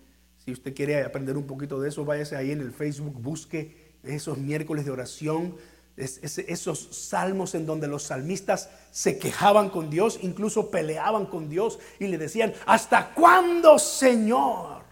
si 0.46 0.52
usted 0.52 0.74
quiere 0.76 1.02
aprender 1.02 1.36
un 1.36 1.44
poquito 1.44 1.80
de 1.80 1.88
eso, 1.88 2.04
váyase 2.04 2.36
ahí 2.36 2.52
en 2.52 2.60
el 2.60 2.70
Facebook, 2.70 3.20
busque 3.20 3.94
esos 4.04 4.38
miércoles 4.38 4.84
de 4.84 4.92
oración, 4.92 5.56
esos 5.96 7.08
salmos 7.08 7.56
en 7.56 7.66
donde 7.66 7.88
los 7.88 8.04
salmistas 8.04 8.70
se 8.92 9.18
quejaban 9.18 9.70
con 9.70 9.90
Dios, 9.90 10.20
incluso 10.22 10.70
peleaban 10.70 11.26
con 11.26 11.48
Dios 11.48 11.80
y 11.98 12.06
le 12.06 12.16
decían, 12.16 12.54
¿hasta 12.64 13.12
cuándo, 13.12 13.76
Señor? 13.80 14.84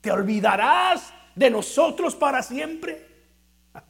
¿Te 0.00 0.10
olvidarás 0.10 1.12
de 1.36 1.50
nosotros 1.50 2.16
para 2.16 2.42
siempre? 2.42 3.06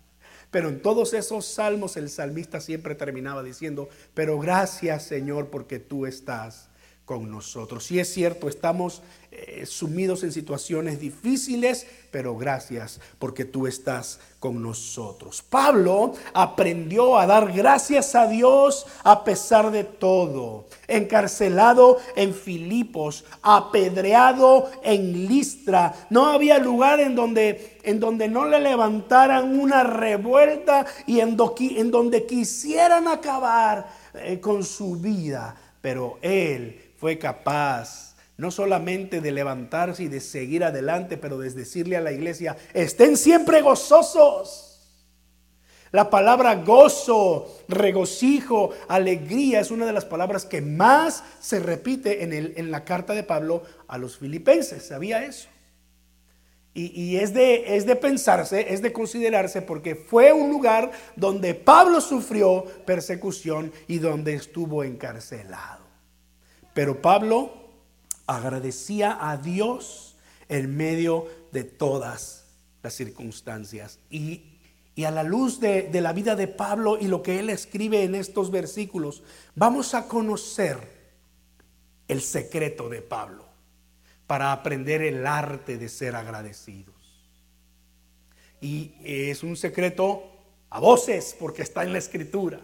Pero 0.50 0.68
en 0.68 0.82
todos 0.82 1.14
esos 1.14 1.46
salmos 1.46 1.96
el 1.96 2.10
salmista 2.10 2.60
siempre 2.60 2.94
terminaba 2.94 3.42
diciendo, 3.42 3.88
pero 4.12 4.38
gracias 4.38 5.04
Señor 5.04 5.48
porque 5.48 5.78
tú 5.78 6.04
estás 6.04 6.67
con 7.08 7.30
nosotros. 7.30 7.90
Y 7.90 8.00
es 8.00 8.12
cierto, 8.12 8.50
estamos 8.50 9.00
eh, 9.32 9.64
sumidos 9.64 10.24
en 10.24 10.30
situaciones 10.30 11.00
difíciles, 11.00 11.86
pero 12.10 12.36
gracias 12.36 13.00
porque 13.18 13.46
tú 13.46 13.66
estás 13.66 14.20
con 14.38 14.62
nosotros. 14.62 15.42
Pablo 15.42 16.12
aprendió 16.34 17.18
a 17.18 17.26
dar 17.26 17.50
gracias 17.50 18.14
a 18.14 18.26
Dios 18.26 18.84
a 19.04 19.24
pesar 19.24 19.70
de 19.70 19.84
todo. 19.84 20.66
Encarcelado 20.86 21.96
en 22.14 22.34
Filipos, 22.34 23.24
apedreado 23.40 24.70
en 24.82 25.26
Listra. 25.26 25.94
No 26.10 26.26
había 26.26 26.58
lugar 26.58 27.00
en 27.00 27.14
donde, 27.14 27.78
en 27.84 28.00
donde 28.00 28.28
no 28.28 28.44
le 28.44 28.60
levantaran 28.60 29.58
una 29.58 29.82
revuelta 29.82 30.84
y 31.06 31.20
en, 31.20 31.36
donde 31.36 32.26
quisieran 32.26 33.08
acabar 33.08 33.88
eh, 34.12 34.38
con 34.40 34.62
su 34.62 34.96
vida. 34.96 35.56
Pero 35.80 36.18
él 36.20 36.87
fue 36.98 37.16
capaz 37.16 38.16
no 38.36 38.50
solamente 38.50 39.20
de 39.20 39.32
levantarse 39.32 40.04
y 40.04 40.08
de 40.08 40.20
seguir 40.20 40.62
adelante, 40.62 41.16
pero 41.16 41.38
de 41.38 41.50
decirle 41.50 41.96
a 41.96 42.00
la 42.00 42.12
iglesia, 42.12 42.56
estén 42.72 43.16
siempre 43.16 43.62
gozosos. 43.62 44.64
La 45.90 46.10
palabra 46.10 46.54
gozo, 46.56 47.62
regocijo, 47.66 48.70
alegría 48.88 49.60
es 49.60 49.70
una 49.70 49.86
de 49.86 49.92
las 49.92 50.04
palabras 50.04 50.44
que 50.44 50.60
más 50.60 51.24
se 51.40 51.60
repite 51.60 52.22
en, 52.22 52.32
el, 52.32 52.54
en 52.56 52.70
la 52.70 52.84
carta 52.84 53.14
de 53.14 53.22
Pablo 53.22 53.62
a 53.88 53.96
los 53.96 54.18
filipenses. 54.18 54.84
¿Sabía 54.84 55.24
eso? 55.24 55.48
Y, 56.74 56.92
y, 57.00 57.16
es, 57.16 57.32
de, 57.32 57.76
es 57.76 57.86
de 57.86 57.96
pensarse, 57.96 58.72
es 58.72 58.82
de 58.82 58.92
considerarse, 58.92 59.62
porque 59.62 59.96
fue 59.96 60.32
un 60.32 60.50
lugar 60.50 60.92
donde 61.16 61.54
Pablo 61.54 62.00
sufrió 62.00 62.64
persecución 62.84 63.72
y 63.88 63.98
donde 63.98 64.34
estuvo 64.34 64.84
encarcelado. 64.84 65.87
Pero 66.78 67.02
Pablo 67.02 67.50
agradecía 68.28 69.18
a 69.20 69.36
Dios 69.36 70.16
en 70.48 70.76
medio 70.76 71.26
de 71.50 71.64
todas 71.64 72.44
las 72.84 72.94
circunstancias. 72.94 73.98
Y, 74.10 74.44
a 75.04 75.10
la 75.10 75.24
luz 75.24 75.58
de, 75.58 75.88
de 75.88 76.00
la 76.00 76.12
vida 76.12 76.36
de 76.36 76.46
Pablo 76.46 76.96
y 76.96 77.08
lo 77.08 77.20
que 77.20 77.40
él 77.40 77.50
escribe 77.50 78.04
en 78.04 78.14
estos 78.14 78.52
versículos, 78.52 79.24
vamos 79.56 79.92
a 79.94 80.06
conocer 80.06 80.78
el 82.06 82.22
secreto 82.22 82.88
de 82.88 83.02
Pablo 83.02 83.44
para 84.28 84.52
aprender 84.52 85.02
el 85.02 85.26
arte 85.26 85.78
de 85.78 85.88
ser 85.88 86.14
agradecidos. 86.14 86.94
Y 88.60 88.94
es 89.02 89.42
un 89.42 89.56
secreto 89.56 90.30
a 90.70 90.78
voces 90.78 91.34
porque 91.40 91.62
está 91.62 91.82
en 91.82 91.92
la 91.92 91.98
escritura. 91.98 92.60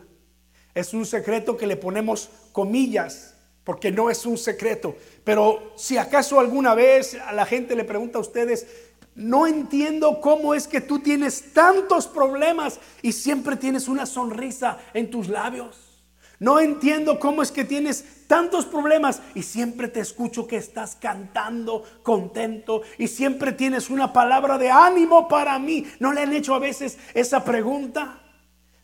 Es 0.73 0.95
un 0.95 1.05
secreto 1.05 1.57
que 1.57 1.67
le 1.67 1.77
ponemos 1.77 2.31
comillas 2.53 3.34
porque 3.65 3.91
no 3.91 4.11
es 4.11 4.27
un 4.27 4.39
secreto. 4.39 4.97
Pero 5.25 5.73
si 5.77 5.97
acaso 5.97 6.39
alguna 6.39 6.75
vez 6.75 7.15
a 7.15 7.33
la 7.33 7.47
gente 7.47 7.75
le 7.75 7.85
pregunta 7.85 8.19
a 8.19 8.23
ustedes, 8.23 8.67
no 9.15 9.47
entiendo 9.47 10.21
cómo 10.21 10.55
es 10.55 10.69
que 10.69 10.81
tú 10.81 10.99
tienes 10.99 11.53
tantos 11.53 12.07
problemas 12.07 12.81
y 13.01 13.13
siempre 13.13 13.57
tienes 13.57 13.89
una 13.89 14.07
sonrisa 14.07 14.79
en 14.93 15.11
tus 15.11 15.29
labios. 15.29 15.95
No 16.41 16.59
entiendo 16.59 17.21
cómo 17.21 17.43
es 17.43 17.53
que 17.53 17.65
tienes 17.65 18.27
tantos 18.27 18.67
problemas 18.67 19.23
y 19.35 19.43
siempre 19.45 19.87
te 19.87 20.01
escucho 20.01 20.49
que 20.49 20.57
estás 20.57 20.97
cantando 20.97 21.85
contento 22.03 22.83
y 22.99 23.07
siempre 23.07 23.53
tienes 23.53 23.89
una 23.89 24.13
palabra 24.13 24.59
de 24.59 24.71
ánimo 24.71 25.29
para 25.29 25.59
mí. 25.61 25.87
¿No 26.01 26.13
le 26.13 26.23
han 26.23 26.33
hecho 26.33 26.55
a 26.55 26.59
veces 26.59 26.99
esa 27.15 27.45
pregunta? 27.45 28.24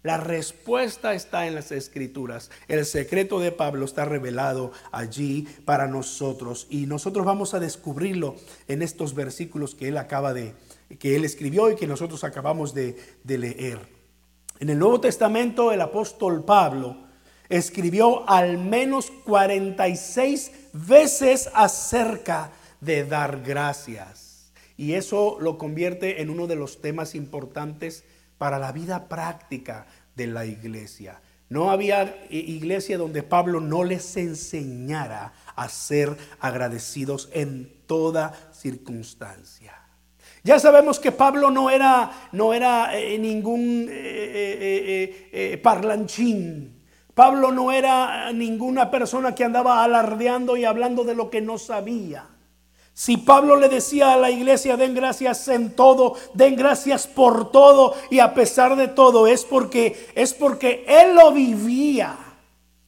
La 0.02 0.16
respuesta 0.16 1.12
está 1.12 1.46
en 1.46 1.54
las 1.54 1.72
escrituras. 1.72 2.50
El 2.68 2.86
secreto 2.86 3.38
de 3.38 3.52
Pablo 3.52 3.84
está 3.84 4.06
revelado 4.06 4.72
allí 4.92 5.46
para 5.66 5.88
nosotros 5.88 6.66
y 6.70 6.86
nosotros 6.86 7.26
vamos 7.26 7.52
a 7.52 7.60
descubrirlo 7.60 8.36
en 8.66 8.80
estos 8.80 9.14
versículos 9.14 9.74
que 9.74 9.88
él 9.88 9.98
acaba 9.98 10.32
de, 10.32 10.54
que 10.98 11.16
él 11.16 11.26
escribió 11.26 11.70
y 11.70 11.76
que 11.76 11.86
nosotros 11.86 12.24
acabamos 12.24 12.72
de, 12.72 12.96
leer. 13.24 13.78
En 14.58 14.70
el 14.70 14.78
Nuevo 14.78 15.00
Testamento 15.00 15.70
el 15.70 15.82
apóstol 15.82 16.44
Pablo 16.44 16.96
escribió 17.50 18.26
al 18.26 18.56
menos 18.56 19.10
46 19.24 20.52
veces 20.72 21.50
acerca 21.52 22.52
de 22.80 23.04
dar 23.04 23.42
gracias. 23.42 24.50
Y 24.78 24.94
eso 24.94 25.36
lo 25.40 25.58
convierte 25.58 26.22
en 26.22 26.30
uno 26.30 26.46
de 26.46 26.56
los 26.56 26.80
temas 26.80 27.14
importantes 27.14 28.02
para 28.40 28.58
la 28.58 28.72
vida 28.72 29.06
práctica 29.06 29.84
de 30.16 30.26
la 30.26 30.46
iglesia. 30.46 31.20
No 31.50 31.70
había 31.70 32.26
iglesia 32.30 32.96
donde 32.96 33.22
Pablo 33.22 33.60
no 33.60 33.84
les 33.84 34.16
enseñara 34.16 35.34
a 35.54 35.68
ser 35.68 36.16
agradecidos 36.40 37.28
en 37.34 37.70
toda 37.86 38.32
circunstancia. 38.54 39.74
Ya 40.42 40.58
sabemos 40.58 40.98
que 40.98 41.12
Pablo 41.12 41.50
no 41.50 41.68
era, 41.68 42.30
no 42.32 42.54
era 42.54 42.98
eh, 42.98 43.18
ningún 43.18 43.88
eh, 43.90 45.28
eh, 45.30 45.60
parlanchín. 45.62 46.80
Pablo 47.12 47.52
no 47.52 47.72
era 47.72 48.32
ninguna 48.32 48.90
persona 48.90 49.34
que 49.34 49.44
andaba 49.44 49.84
alardeando 49.84 50.56
y 50.56 50.64
hablando 50.64 51.04
de 51.04 51.14
lo 51.14 51.28
que 51.28 51.42
no 51.42 51.58
sabía. 51.58 52.24
Si 52.94 53.16
Pablo 53.16 53.56
le 53.56 53.68
decía 53.68 54.12
a 54.12 54.16
la 54.16 54.30
iglesia, 54.30 54.76
den 54.76 54.94
gracias 54.94 55.48
en 55.48 55.74
todo, 55.74 56.16
den 56.34 56.56
gracias 56.56 57.06
por 57.06 57.50
todo 57.50 57.94
y 58.10 58.18
a 58.18 58.34
pesar 58.34 58.76
de 58.76 58.88
todo, 58.88 59.26
es 59.26 59.44
porque 59.44 60.10
es 60.14 60.34
porque 60.34 60.84
él 60.86 61.14
lo 61.14 61.32
vivía. 61.32 62.16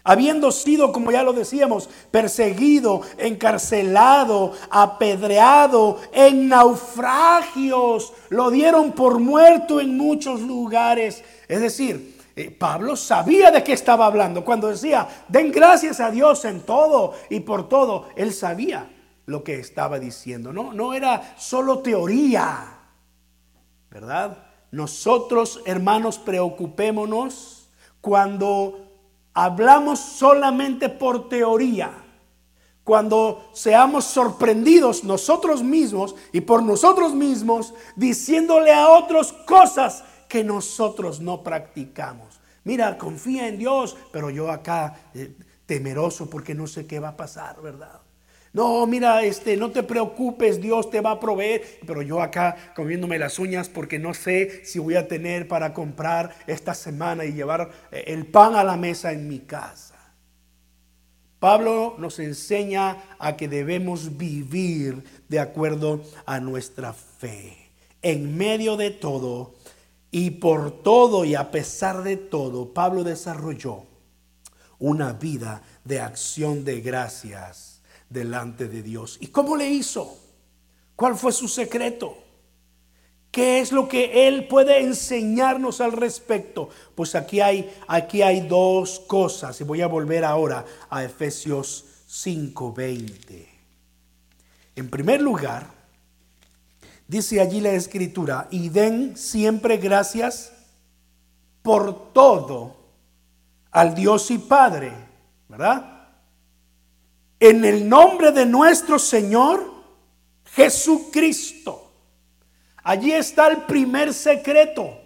Habiendo 0.04 0.50
sido, 0.50 0.92
como 0.92 1.12
ya 1.12 1.22
lo 1.22 1.32
decíamos, 1.32 1.88
perseguido, 2.10 3.02
encarcelado, 3.18 4.52
apedreado, 4.68 6.00
en 6.12 6.48
naufragios, 6.48 8.12
lo 8.28 8.50
dieron 8.50 8.92
por 8.92 9.20
muerto 9.20 9.80
en 9.80 9.96
muchos 9.96 10.40
lugares. 10.40 11.22
Es 11.46 11.60
decir, 11.60 12.18
eh, 12.34 12.50
Pablo 12.50 12.96
sabía 12.96 13.52
de 13.52 13.62
qué 13.62 13.74
estaba 13.74 14.06
hablando. 14.06 14.44
Cuando 14.44 14.66
decía, 14.66 15.06
den 15.28 15.52
gracias 15.52 16.00
a 16.00 16.10
Dios 16.10 16.44
en 16.44 16.62
todo 16.62 17.14
y 17.30 17.38
por 17.40 17.68
todo, 17.68 18.08
él 18.16 18.32
sabía 18.34 18.91
lo 19.26 19.44
que 19.44 19.58
estaba 19.58 19.98
diciendo. 19.98 20.52
No, 20.52 20.72
no 20.72 20.94
era 20.94 21.34
solo 21.38 21.80
teoría, 21.80 22.78
¿verdad? 23.90 24.46
Nosotros, 24.70 25.60
hermanos, 25.66 26.18
preocupémonos 26.18 27.68
cuando 28.00 28.92
hablamos 29.34 30.00
solamente 30.00 30.88
por 30.88 31.28
teoría. 31.28 31.98
Cuando 32.84 33.50
seamos 33.52 34.06
sorprendidos 34.06 35.04
nosotros 35.04 35.62
mismos 35.62 36.16
y 36.32 36.40
por 36.40 36.64
nosotros 36.64 37.14
mismos 37.14 37.74
diciéndole 37.94 38.72
a 38.72 38.88
otros 38.88 39.32
cosas 39.32 40.02
que 40.28 40.42
nosotros 40.42 41.20
no 41.20 41.44
practicamos. 41.44 42.40
Mira, 42.64 42.98
confía 42.98 43.46
en 43.46 43.58
Dios, 43.58 43.96
pero 44.12 44.30
yo 44.30 44.50
acá 44.50 45.10
eh, 45.14 45.36
temeroso 45.66 46.28
porque 46.28 46.54
no 46.54 46.66
sé 46.66 46.86
qué 46.86 46.98
va 46.98 47.10
a 47.10 47.16
pasar, 47.16 47.60
¿verdad? 47.62 48.01
No, 48.52 48.86
mira, 48.86 49.22
este, 49.24 49.56
no 49.56 49.70
te 49.70 49.82
preocupes, 49.82 50.60
Dios 50.60 50.90
te 50.90 51.00
va 51.00 51.12
a 51.12 51.20
proveer. 51.20 51.80
Pero 51.86 52.02
yo 52.02 52.20
acá 52.20 52.72
comiéndome 52.76 53.18
las 53.18 53.38
uñas 53.38 53.68
porque 53.68 53.98
no 53.98 54.12
sé 54.12 54.64
si 54.64 54.78
voy 54.78 54.96
a 54.96 55.08
tener 55.08 55.48
para 55.48 55.72
comprar 55.72 56.34
esta 56.46 56.74
semana 56.74 57.24
y 57.24 57.32
llevar 57.32 57.70
eh, 57.90 58.04
el 58.08 58.26
pan 58.26 58.54
a 58.54 58.64
la 58.64 58.76
mesa 58.76 59.12
en 59.12 59.26
mi 59.26 59.40
casa. 59.40 59.92
Pablo 61.38 61.96
nos 61.98 62.18
enseña 62.18 63.02
a 63.18 63.36
que 63.36 63.48
debemos 63.48 64.16
vivir 64.16 65.02
de 65.28 65.40
acuerdo 65.40 66.02
a 66.26 66.38
nuestra 66.38 66.92
fe. 66.92 67.56
En 68.02 68.36
medio 68.36 68.76
de 68.76 68.90
todo 68.90 69.54
y 70.10 70.30
por 70.30 70.82
todo 70.82 71.24
y 71.24 71.34
a 71.34 71.50
pesar 71.50 72.02
de 72.02 72.16
todo, 72.16 72.74
Pablo 72.74 73.02
desarrolló 73.02 73.86
una 74.78 75.14
vida 75.14 75.62
de 75.84 76.00
acción 76.00 76.64
de 76.64 76.80
gracias 76.80 77.71
delante 78.12 78.68
de 78.68 78.82
Dios. 78.82 79.18
¿Y 79.20 79.28
cómo 79.28 79.56
le 79.56 79.68
hizo? 79.68 80.18
¿Cuál 80.96 81.16
fue 81.16 81.32
su 81.32 81.48
secreto? 81.48 82.18
¿Qué 83.30 83.60
es 83.60 83.72
lo 83.72 83.88
que 83.88 84.28
él 84.28 84.46
puede 84.46 84.80
enseñarnos 84.80 85.80
al 85.80 85.92
respecto? 85.92 86.68
Pues 86.94 87.14
aquí 87.14 87.40
hay, 87.40 87.72
aquí 87.88 88.20
hay 88.20 88.42
dos 88.42 89.00
cosas. 89.00 89.58
Y 89.60 89.64
voy 89.64 89.80
a 89.80 89.86
volver 89.86 90.24
ahora 90.24 90.66
a 90.90 91.02
Efesios 91.02 91.86
5:20. 92.08 93.48
En 94.76 94.90
primer 94.90 95.22
lugar, 95.22 95.66
dice 97.08 97.40
allí 97.40 97.60
la 97.60 97.72
escritura, 97.72 98.48
y 98.50 98.68
den 98.68 99.16
siempre 99.16 99.78
gracias 99.78 100.52
por 101.62 102.12
todo 102.12 102.76
al 103.70 103.94
Dios 103.94 104.30
y 104.30 104.38
Padre, 104.38 104.92
¿verdad? 105.48 105.91
En 107.42 107.64
el 107.64 107.88
nombre 107.88 108.30
de 108.30 108.46
nuestro 108.46 109.00
Señor 109.00 109.68
Jesucristo. 110.54 111.90
Allí 112.84 113.10
está 113.10 113.48
el 113.48 113.62
primer 113.62 114.14
secreto. 114.14 114.98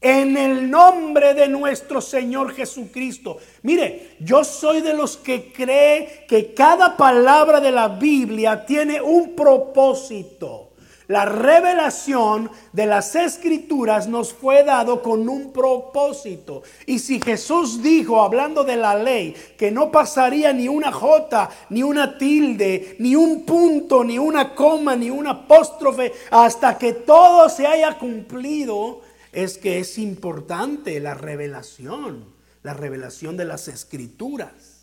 en 0.00 0.36
el 0.36 0.70
nombre 0.70 1.32
de 1.32 1.48
nuestro 1.48 1.98
Señor 1.98 2.54
Jesucristo. 2.54 3.38
Mire, 3.62 4.16
yo 4.20 4.44
soy 4.44 4.82
de 4.82 4.92
los 4.92 5.16
que 5.16 5.50
cree 5.50 6.26
que 6.28 6.52
cada 6.52 6.94
palabra 6.94 7.58
de 7.58 7.72
la 7.72 7.88
Biblia 7.88 8.66
tiene 8.66 9.00
un 9.00 9.34
propósito. 9.34 10.63
La 11.06 11.26
revelación 11.26 12.50
de 12.72 12.86
las 12.86 13.14
escrituras 13.14 14.08
nos 14.08 14.32
fue 14.32 14.64
dado 14.64 15.02
con 15.02 15.28
un 15.28 15.52
propósito. 15.52 16.62
Y 16.86 16.98
si 16.98 17.20
Jesús 17.20 17.82
dijo, 17.82 18.22
hablando 18.22 18.64
de 18.64 18.76
la 18.76 18.94
ley, 18.94 19.36
que 19.58 19.70
no 19.70 19.90
pasaría 19.90 20.52
ni 20.54 20.66
una 20.66 20.92
jota, 20.92 21.50
ni 21.68 21.82
una 21.82 22.16
tilde, 22.16 22.96
ni 23.00 23.16
un 23.16 23.44
punto, 23.44 24.02
ni 24.02 24.18
una 24.18 24.54
coma, 24.54 24.96
ni 24.96 25.10
un 25.10 25.26
apóstrofe, 25.26 26.12
hasta 26.30 26.78
que 26.78 26.94
todo 26.94 27.50
se 27.50 27.66
haya 27.66 27.98
cumplido, 27.98 29.02
es 29.30 29.58
que 29.58 29.80
es 29.80 29.98
importante 29.98 31.00
la 31.00 31.12
revelación, 31.12 32.24
la 32.62 32.72
revelación 32.72 33.36
de 33.36 33.44
las 33.44 33.68
escrituras. 33.68 34.73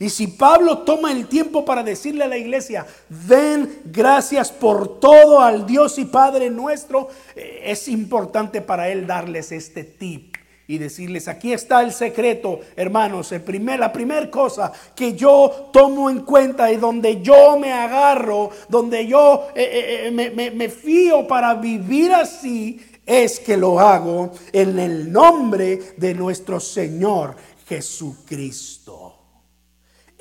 Y 0.00 0.08
si 0.08 0.28
Pablo 0.28 0.78
toma 0.78 1.12
el 1.12 1.26
tiempo 1.26 1.62
para 1.62 1.82
decirle 1.82 2.24
a 2.24 2.28
la 2.28 2.38
iglesia, 2.38 2.86
den 3.10 3.82
gracias 3.84 4.50
por 4.50 4.98
todo 4.98 5.42
al 5.42 5.66
Dios 5.66 5.98
y 5.98 6.06
Padre 6.06 6.48
nuestro, 6.48 7.08
eh, 7.36 7.64
es 7.66 7.86
importante 7.86 8.62
para 8.62 8.88
él 8.88 9.06
darles 9.06 9.52
este 9.52 9.84
tip 9.84 10.38
y 10.66 10.78
decirles, 10.78 11.28
aquí 11.28 11.52
está 11.52 11.82
el 11.82 11.92
secreto, 11.92 12.60
hermanos, 12.76 13.30
el 13.32 13.42
primer, 13.42 13.78
la 13.78 13.92
primera 13.92 14.30
cosa 14.30 14.72
que 14.94 15.12
yo 15.12 15.68
tomo 15.70 16.08
en 16.08 16.20
cuenta 16.20 16.72
y 16.72 16.78
donde 16.78 17.20
yo 17.20 17.58
me 17.58 17.70
agarro, 17.70 18.48
donde 18.70 19.06
yo 19.06 19.48
eh, 19.54 20.06
eh, 20.06 20.10
me, 20.10 20.30
me 20.30 20.68
fío 20.70 21.26
para 21.28 21.52
vivir 21.52 22.14
así, 22.14 22.80
es 23.04 23.38
que 23.38 23.54
lo 23.58 23.78
hago 23.78 24.30
en 24.50 24.78
el 24.78 25.12
nombre 25.12 25.78
de 25.98 26.14
nuestro 26.14 26.58
Señor 26.58 27.36
Jesucristo. 27.68 28.99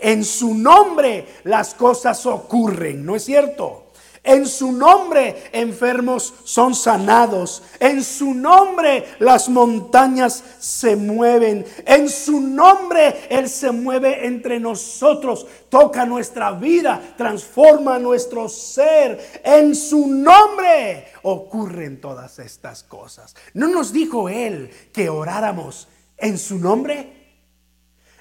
En 0.01 0.23
su 0.23 0.53
nombre 0.53 1.25
las 1.43 1.73
cosas 1.73 2.25
ocurren, 2.25 3.05
¿no 3.05 3.15
es 3.15 3.25
cierto? 3.25 3.89
En 4.23 4.45
su 4.45 4.71
nombre 4.71 5.49
enfermos 5.53 6.33
son 6.43 6.75
sanados. 6.75 7.63
En 7.79 8.03
su 8.03 8.33
nombre 8.33 9.05
las 9.19 9.47
montañas 9.49 10.43
se 10.59 10.95
mueven. 10.95 11.65
En 11.85 12.09
su 12.09 12.41
nombre 12.41 13.27
Él 13.29 13.49
se 13.49 13.71
mueve 13.71 14.27
entre 14.27 14.59
nosotros. 14.59 15.47
Toca 15.69 16.05
nuestra 16.05 16.51
vida. 16.51 17.01
Transforma 17.17 17.97
nuestro 17.97 18.49
ser. 18.49 19.41
En 19.43 19.73
su 19.73 20.07
nombre 20.07 21.07
ocurren 21.23 22.01
todas 22.01 22.39
estas 22.39 22.83
cosas. 22.83 23.35
¿No 23.53 23.67
nos 23.67 23.93
dijo 23.93 24.27
Él 24.27 24.69
que 24.91 25.09
oráramos 25.09 25.87
en 26.17 26.37
su 26.37 26.59
nombre? 26.59 27.18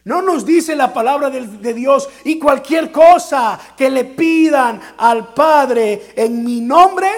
No 0.09 0.23
nos 0.23 0.47
dice 0.47 0.75
la 0.75 0.95
palabra 0.95 1.29
de, 1.29 1.75
Dios 1.75 2.09
y 2.25 2.39
cualquier 2.39 2.91
cosa 2.91 3.61
que 3.77 3.91
le 3.91 4.07
pidan 4.07 4.81
al 4.97 5.35
Padre 5.35 6.15
en 6.17 6.43
mi 6.43 6.63
nombre, 6.63 7.11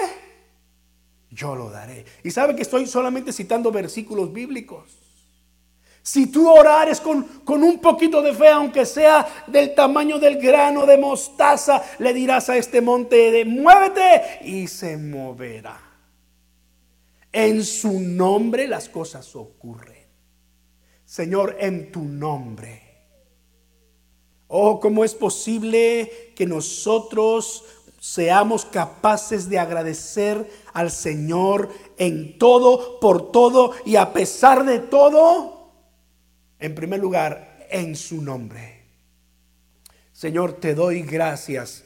yo 1.29 1.55
lo 1.55 1.69
daré. 1.69 2.03
Y 2.21 2.31
sabe 2.31 2.53
que 2.53 2.63
estoy 2.63 2.85
solamente 2.87 3.31
citando 3.31 3.71
versículos 3.71 4.33
bíblicos. 4.33 4.91
Si 6.01 6.27
tú 6.27 6.51
orares 6.51 6.99
con, 6.99 7.23
con, 7.45 7.63
un 7.63 7.79
poquito 7.79 8.21
de 8.21 8.33
fe, 8.33 8.49
aunque 8.49 8.85
sea 8.85 9.45
del 9.47 9.73
tamaño 9.73 10.19
del 10.19 10.37
grano 10.37 10.85
de 10.85 10.97
mostaza, 10.97 11.81
le 11.99 12.13
dirás 12.13 12.49
a 12.49 12.57
este 12.57 12.81
monte 12.81 13.31
de 13.31 13.45
muévete 13.45 14.39
y 14.43 14.67
se 14.67 14.97
moverá. 14.97 15.79
En 17.31 17.63
su 17.63 18.01
nombre 18.01 18.67
las 18.67 18.89
cosas 18.89 19.33
ocurren. 19.33 20.00
Señor, 21.11 21.57
en 21.59 21.91
tu 21.91 22.05
nombre. 22.05 22.81
Oh, 24.47 24.79
¿cómo 24.79 25.03
es 25.03 25.13
posible 25.13 26.31
que 26.37 26.45
nosotros 26.45 27.65
seamos 27.99 28.63
capaces 28.63 29.49
de 29.49 29.59
agradecer 29.59 30.49
al 30.71 30.89
Señor 30.89 31.67
en 31.97 32.37
todo, 32.37 32.97
por 33.01 33.29
todo 33.29 33.73
y 33.85 33.97
a 33.97 34.13
pesar 34.13 34.63
de 34.63 34.79
todo? 34.79 35.73
En 36.59 36.73
primer 36.75 37.01
lugar, 37.01 37.67
en 37.69 37.97
su 37.97 38.21
nombre. 38.21 38.85
Señor, 40.13 40.61
te 40.61 40.73
doy 40.75 41.01
gracias 41.01 41.83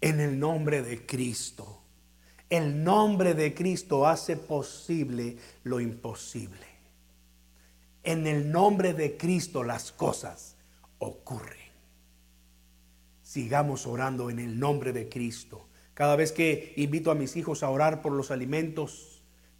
en 0.00 0.18
el 0.18 0.38
nombre 0.38 0.80
de 0.80 1.04
Cristo. 1.04 1.82
El 2.48 2.82
nombre 2.82 3.34
de 3.34 3.52
Cristo 3.52 4.06
hace 4.06 4.38
posible 4.38 5.36
lo 5.62 5.78
imposible. 5.78 6.71
En 8.04 8.26
el 8.26 8.50
nombre 8.50 8.94
de 8.94 9.16
Cristo 9.16 9.62
las 9.62 9.92
cosas 9.92 10.56
ocurren. 10.98 11.60
Sigamos 13.22 13.86
orando 13.86 14.30
en 14.30 14.38
el 14.38 14.58
nombre 14.58 14.92
de 14.92 15.08
Cristo. 15.08 15.68
Cada 15.94 16.16
vez 16.16 16.32
que 16.32 16.72
invito 16.76 17.10
a 17.10 17.14
mis 17.14 17.36
hijos 17.36 17.62
a 17.62 17.70
orar 17.70 18.02
por 18.02 18.12
los 18.12 18.30
alimentos, 18.30 19.11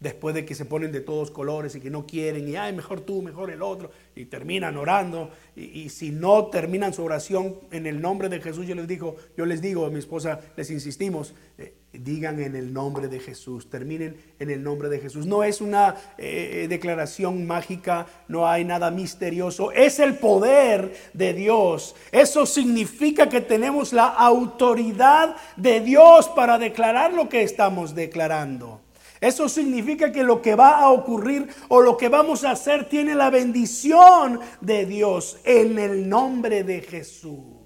después 0.02 0.34
de 0.34 0.44
que 0.44 0.56
se 0.56 0.64
ponen 0.64 0.90
de 0.90 1.00
todos 1.00 1.30
colores 1.30 1.76
y 1.76 1.80
que 1.80 1.88
no 1.88 2.06
quieren, 2.06 2.48
y 2.48 2.56
ay, 2.56 2.72
mejor 2.72 3.02
tú, 3.02 3.22
mejor 3.22 3.50
el 3.52 3.62
otro, 3.62 3.92
y 4.16 4.24
terminan 4.24 4.76
orando, 4.76 5.30
y, 5.54 5.88
si 5.90 6.10
no 6.10 6.46
terminan 6.46 6.92
su 6.92 7.04
oración 7.04 7.56
en 7.70 7.86
el 7.86 8.00
nombre 8.00 8.28
de 8.28 8.40
Jesús, 8.40 8.66
yo 8.66 8.74
les 8.74 8.88
digo, 8.88 9.16
yo 9.36 9.46
les 9.46 9.62
digo 9.62 9.88
mi 9.90 10.00
esposa, 10.00 10.40
les 10.56 10.70
insistimos, 10.70 11.34
eh, 11.56 11.74
digan 11.92 12.40
en 12.40 12.56
el 12.56 12.72
nombre 12.72 13.06
de 13.06 13.20
Jesús, 13.20 13.70
terminen 13.70 14.16
en 14.40 14.50
el 14.50 14.62
nombre 14.64 14.88
de 14.88 14.98
Jesús. 14.98 15.26
No 15.26 15.44
es 15.44 15.60
una 15.60 15.94
eh, 16.18 16.66
declaración 16.68 17.46
mágica, 17.46 18.06
no 18.26 18.48
hay 18.48 18.64
nada 18.64 18.90
misterioso, 18.90 19.70
es 19.70 20.00
el 20.00 20.16
poder 20.16 20.94
de 21.12 21.32
Dios. 21.32 21.94
Eso 22.10 22.44
significa 22.44 23.28
que 23.28 23.40
tenemos 23.40 23.92
la 23.92 24.06
autoridad 24.06 25.36
de 25.56 25.80
Dios 25.80 26.28
para 26.30 26.58
declarar 26.58 27.12
lo 27.12 27.28
que 27.28 27.42
estamos 27.42 27.94
declarando. 27.94 28.80
Eso 29.22 29.48
significa 29.48 30.11
que 30.11 30.24
lo 30.24 30.42
que 30.42 30.56
va 30.56 30.80
a 30.80 30.90
ocurrir 30.90 31.48
o 31.68 31.80
lo 31.80 31.96
que 31.96 32.08
vamos 32.08 32.42
a 32.42 32.50
hacer 32.50 32.88
tiene 32.88 33.14
la 33.14 33.30
bendición 33.30 34.40
de 34.61 34.85
Dios 34.85 35.38
en 35.44 35.78
el 35.78 36.08
nombre 36.08 36.64
de 36.64 36.80
Jesús. 36.80 37.62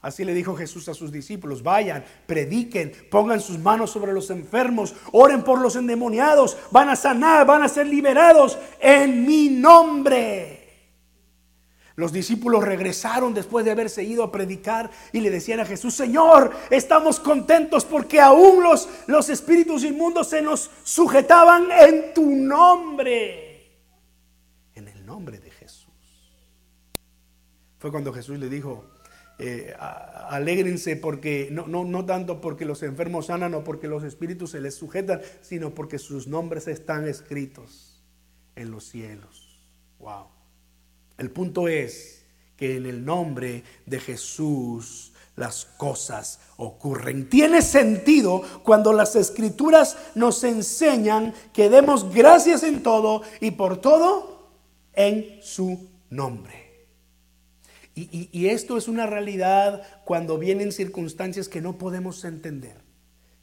Así 0.00 0.24
le 0.24 0.32
dijo 0.32 0.56
Jesús 0.56 0.88
a 0.88 0.94
sus 0.94 1.12
discípulos, 1.12 1.62
vayan, 1.62 2.02
prediquen, 2.26 2.92
pongan 3.10 3.38
sus 3.38 3.58
manos 3.58 3.90
sobre 3.90 4.14
los 4.14 4.30
enfermos, 4.30 4.94
oren 5.12 5.42
por 5.42 5.60
los 5.60 5.76
endemoniados, 5.76 6.56
van 6.70 6.88
a 6.88 6.96
sanar, 6.96 7.46
van 7.46 7.62
a 7.62 7.68
ser 7.68 7.86
liberados 7.86 8.56
en 8.80 9.26
mi 9.26 9.50
nombre. 9.50 10.63
Los 11.96 12.12
discípulos 12.12 12.64
regresaron 12.64 13.34
después 13.34 13.64
de 13.64 13.70
haberse 13.70 14.02
ido 14.02 14.24
a 14.24 14.32
predicar 14.32 14.90
y 15.12 15.20
le 15.20 15.30
decían 15.30 15.60
a 15.60 15.64
Jesús, 15.64 15.94
Señor, 15.94 16.50
estamos 16.70 17.20
contentos 17.20 17.84
porque 17.84 18.20
aún 18.20 18.64
los, 18.64 18.88
los 19.06 19.28
espíritus 19.28 19.84
inmundos 19.84 20.28
se 20.28 20.42
nos 20.42 20.70
sujetaban 20.82 21.68
en 21.70 22.12
tu 22.12 22.28
nombre. 22.34 23.78
En 24.74 24.88
el 24.88 25.06
nombre 25.06 25.38
de 25.38 25.50
Jesús. 25.52 25.88
Fue 27.78 27.92
cuando 27.92 28.12
Jesús 28.12 28.40
le 28.40 28.48
dijo, 28.48 28.84
eh, 29.38 29.72
alégrense 29.78 30.96
porque 30.96 31.48
no, 31.52 31.68
no, 31.68 31.84
no 31.84 32.04
tanto 32.04 32.40
porque 32.40 32.64
los 32.64 32.82
enfermos 32.82 33.26
sanan 33.26 33.54
o 33.54 33.62
porque 33.62 33.86
los 33.86 34.02
espíritus 34.02 34.50
se 34.50 34.60
les 34.60 34.74
sujetan, 34.74 35.20
sino 35.42 35.70
porque 35.74 35.98
sus 35.98 36.26
nombres 36.26 36.66
están 36.66 37.06
escritos 37.06 38.02
en 38.56 38.72
los 38.72 38.84
cielos. 38.84 39.60
Wow. 40.00 40.33
El 41.18 41.30
punto 41.30 41.68
es 41.68 42.24
que 42.56 42.76
en 42.76 42.86
el 42.86 43.04
nombre 43.04 43.62
de 43.86 44.00
Jesús 44.00 45.12
las 45.36 45.64
cosas 45.64 46.40
ocurren. 46.56 47.28
Tiene 47.28 47.62
sentido 47.62 48.42
cuando 48.62 48.92
las 48.92 49.16
escrituras 49.16 49.96
nos 50.14 50.44
enseñan 50.44 51.34
que 51.52 51.68
demos 51.68 52.12
gracias 52.14 52.62
en 52.62 52.82
todo 52.82 53.22
y 53.40 53.52
por 53.52 53.78
todo 53.78 54.50
en 54.94 55.40
su 55.42 55.88
nombre. 56.10 56.64
Y, 57.96 58.48
esto 58.48 58.76
es 58.76 58.88
una 58.88 59.06
realidad 59.06 59.82
cuando 60.04 60.36
vienen 60.36 60.72
circunstancias 60.72 61.48
que 61.48 61.60
no 61.60 61.78
podemos 61.78 62.24
entender, 62.24 62.76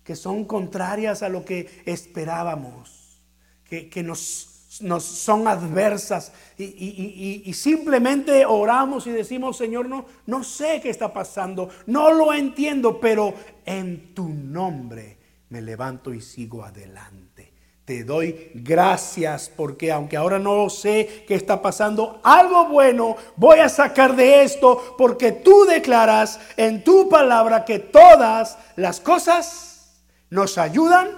que 0.04 0.18
son 0.18 0.44
contrarias 0.44 1.24
a 1.24 1.30
lo 1.30 1.46
que 1.46 1.70
esperábamos, 1.86 3.22
que, 3.64 4.04
nos, 4.04 4.61
nos, 4.80 5.04
son 5.04 5.48
adversas 5.48 6.32
y, 6.58 7.44
y, 7.46 7.54
simplemente 7.54 8.46
oramos 8.46 9.06
y 9.06 9.12
decimos, 9.12 9.58
Señor, 9.58 9.88
no, 9.88 10.06
no 10.26 10.44
sé 10.44 10.80
qué 10.82 10.90
está 10.90 11.12
pasando, 11.12 11.70
no 11.88 12.14
lo 12.14 12.34
entiendo, 12.34 13.00
pero 13.00 13.34
en 13.66 14.14
tu 14.14 14.30
nombre 14.30 15.18
me 15.50 15.62
levanto 15.62 16.14
y 16.14 16.22
sigo 16.22 16.64
adelante. 16.64 17.52
Te 17.84 18.06
doy 18.06 18.52
gracias 18.54 19.52
porque 19.54 19.92
aunque 19.92 20.16
ahora 20.16 20.40
no 20.40 20.70
sé 20.70 21.26
qué 21.28 21.36
está 21.36 21.62
pasando, 21.62 22.22
algo 22.24 22.70
bueno 22.70 23.18
voy 23.36 23.60
a 23.60 23.68
sacar 23.68 24.16
de 24.16 24.44
esto 24.44 24.96
porque 24.98 25.34
tú 25.34 25.66
declaras 25.66 26.40
en 26.56 26.84
tu 26.84 27.10
palabra 27.10 27.66
que 27.66 27.80
todas 27.80 28.58
las 28.78 29.02
cosas 29.02 30.04
nos 30.30 30.58
ayudan 30.58 31.10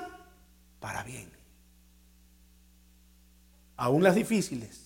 para 0.80 1.04
bien. 1.04 1.33
Aún 3.84 4.02
las 4.02 4.16
difíciles. 4.16 4.80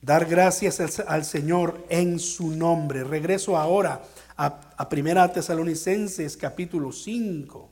Dar 0.00 0.24
gracias 0.24 0.80
al, 1.00 1.24
Señor 1.26 1.84
en 1.90 2.18
su 2.18 2.50
nombre. 2.50 3.04
Regreso 3.04 3.58
ahora 3.58 4.02
a, 4.34 4.72
a 4.74 4.88
Primera 4.88 5.30
Tesalonicenses 5.30 6.38
capítulo 6.38 6.92
5, 6.92 7.70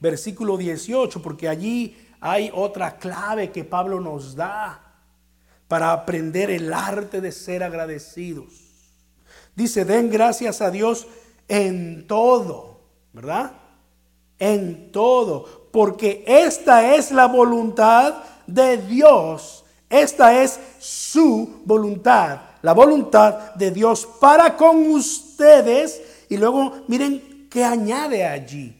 versículo 0.00 0.56
18, 0.56 1.22
porque 1.22 1.48
allí 1.48 1.96
hay 2.20 2.50
otra 2.52 2.98
clave 2.98 3.52
que 3.52 3.62
Pablo 3.62 4.00
nos 4.00 4.34
da 4.34 5.04
para 5.68 5.92
aprender 5.92 6.50
el 6.50 6.72
arte 6.72 7.20
de 7.20 7.30
ser 7.30 7.62
agradecidos. 7.62 8.52
Dice, 9.54 9.84
den 9.84 10.10
gracias 10.10 10.60
a 10.60 10.72
Dios 10.72 11.06
en 11.46 12.08
todo, 12.08 12.80
¿verdad? 13.12 13.52
En 14.40 14.90
todo, 14.90 15.59
porque 15.70 16.24
esta 16.26 16.94
es 16.94 17.10
la 17.10 17.26
voluntad 17.26 18.14
de 18.46 18.76
Dios. 18.78 19.64
Esta 19.88 20.42
es 20.42 20.58
su 20.78 21.62
voluntad, 21.64 22.40
la 22.62 22.72
voluntad 22.72 23.54
de 23.54 23.70
Dios 23.70 24.06
para 24.20 24.56
con 24.56 24.90
ustedes. 24.90 26.02
Y 26.28 26.36
luego 26.36 26.84
miren 26.86 27.48
qué 27.50 27.64
añade 27.64 28.24
allí. 28.24 28.76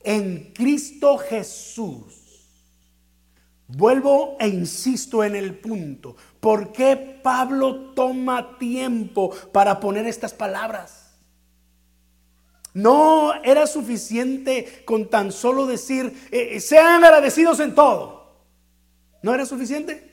En 0.00 0.52
Cristo 0.54 1.18
Jesús. 1.18 2.26
Vuelvo 3.68 4.36
e 4.38 4.46
insisto 4.46 5.24
en 5.24 5.34
el 5.34 5.58
punto. 5.58 6.14
¿Por 6.38 6.70
qué 6.70 6.96
Pablo 7.22 7.94
toma 7.94 8.58
tiempo 8.58 9.30
para 9.52 9.80
poner 9.80 10.06
estas 10.06 10.32
palabras? 10.32 11.05
No 12.76 13.32
era 13.42 13.66
suficiente 13.66 14.82
con 14.84 15.08
tan 15.08 15.32
solo 15.32 15.64
decir, 15.64 16.12
eh, 16.30 16.50
eh, 16.52 16.60
sean 16.60 17.02
agradecidos 17.02 17.58
en 17.60 17.74
todo. 17.74 18.36
¿No 19.22 19.34
era 19.34 19.46
suficiente? 19.46 20.06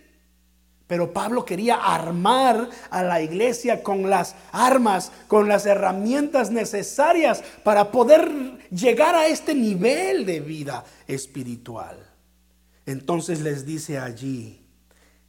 Pero 0.87 1.11
Pablo 1.11 1.43
quería 1.43 1.75
armar 1.75 2.69
a 2.89 3.03
la 3.03 3.21
iglesia 3.21 3.83
con 3.83 4.09
las 4.09 4.37
armas, 4.53 5.11
con 5.27 5.49
las 5.49 5.65
herramientas 5.65 6.51
necesarias 6.51 7.43
para 7.65 7.91
poder 7.91 8.31
llegar 8.71 9.13
a 9.13 9.27
este 9.27 9.53
nivel 9.53 10.25
de 10.25 10.39
vida 10.39 10.85
espiritual. 11.05 11.97
Entonces 12.85 13.41
les 13.41 13.65
dice 13.65 13.99
allí, 13.99 14.65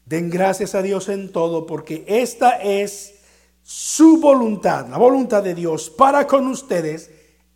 den 0.06 0.30
gracias 0.30 0.76
a 0.76 0.82
Dios 0.82 1.08
en 1.08 1.32
todo, 1.32 1.66
porque 1.66 2.04
esta 2.06 2.62
es 2.62 3.16
su 3.64 4.20
voluntad, 4.20 4.86
la 4.86 4.98
voluntad 4.98 5.42
de 5.42 5.56
Dios 5.56 5.90
para 5.90 6.28
con 6.28 6.46
ustedes 6.46 7.10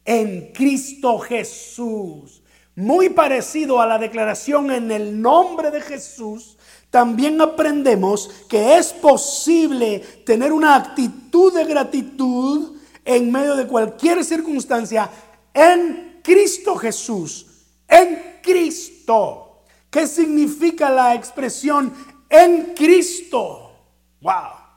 en 0.08 0.52
Cristo 0.54 1.18
Jesús. 1.18 2.42
Muy 2.74 3.10
parecido 3.10 3.78
a 3.78 3.86
la 3.86 3.98
declaración 3.98 4.70
en 4.70 4.90
el 4.90 5.20
nombre 5.20 5.70
de 5.70 5.82
Jesús, 5.82 6.56
también 6.88 7.38
aprendemos 7.42 8.30
que 8.48 8.78
es 8.78 8.94
posible 8.94 9.98
tener 10.24 10.50
una 10.50 10.76
actitud 10.76 11.52
de 11.52 11.66
gratitud 11.66 12.78
en 13.04 13.30
medio 13.30 13.54
de 13.54 13.66
cualquier 13.66 14.24
circunstancia 14.24 15.10
en 15.52 16.20
Cristo 16.22 16.76
Jesús, 16.76 17.66
en 17.86 18.38
Cristo. 18.42 19.64
¿Qué 19.90 20.06
significa 20.06 20.88
la 20.88 21.14
expresión 21.14 21.92
en 22.30 22.72
Cristo? 22.74 23.72
¡Wow! 24.22 24.67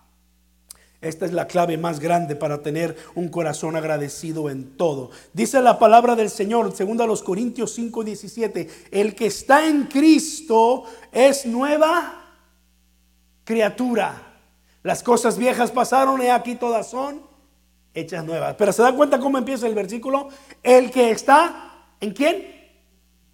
Esta 1.02 1.26
es 1.26 1.34
la 1.34 1.48
clave 1.48 1.78
más 1.78 2.00
grande 2.00 2.36
para 2.36 2.62
tener 2.62 2.96
un 3.16 3.28
corazón 3.30 3.76
agradecido 3.76 4.52
en 4.52 4.78
todo. 4.78 5.10
Dice 5.34 5.60
la 5.60 5.80
palabra 5.80 6.16
del 6.16 6.30
Señor, 6.30 6.76
según 6.76 7.02
a 7.02 7.08
los 7.08 7.24
Corintios 7.24 7.74
5, 7.74 8.04
17, 8.04 8.70
el 8.92 9.16
que 9.16 9.26
está 9.26 9.68
en 9.68 9.86
Cristo 9.86 10.84
es 11.12 11.48
nueva 11.48 12.36
criatura. 13.44 14.38
Las 14.84 15.02
cosas 15.02 15.40
viejas 15.40 15.72
pasaron 15.72 16.22
y 16.22 16.28
aquí 16.28 16.54
todas 16.54 16.92
son 16.92 17.22
hechas 17.96 18.24
nuevas. 18.24 18.54
Pero 18.56 18.72
se 18.72 18.84
da 18.84 18.96
cuenta 18.96 19.20
cómo 19.20 19.40
empieza 19.40 19.66
el 19.66 19.74
versículo. 19.74 20.30
El 20.62 20.92
que 20.92 21.10
está 21.10 21.88
en 22.00 22.12
quién? 22.12 22.46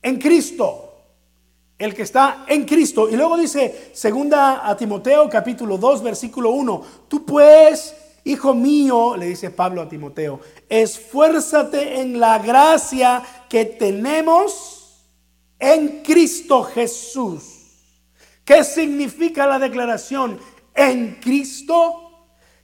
En 0.02 0.20
Cristo 0.20 0.87
el 1.78 1.94
que 1.94 2.02
está 2.04 2.46
en 2.48 2.66
Cristo. 2.66 3.10
Y 3.10 3.16
luego 3.16 3.38
dice, 3.38 3.92
segunda 3.94 4.68
a 4.68 4.76
Timoteo 4.76 5.30
capítulo 5.30 5.78
2 5.78 6.04
versículo 6.04 6.52
1, 6.52 6.84
tú 7.08 7.26
pues, 7.26 7.96
hijo 8.24 8.54
mío, 8.54 9.16
le 9.16 9.28
dice 9.28 9.52
Pablo 9.52 9.82
a 9.82 9.90
Timoteo, 9.90 10.40
esfuérzate 10.70 12.02
en 12.02 12.20
la 12.20 12.40
gracia 12.40 13.24
que 13.50 13.66
tenemos 13.66 15.06
en 15.60 16.04
Cristo 16.04 16.64
Jesús. 16.64 17.44
¿Qué 18.44 18.64
significa 18.64 19.46
la 19.46 19.60
declaración 19.60 20.40
en 20.74 21.20
Cristo? 21.22 22.04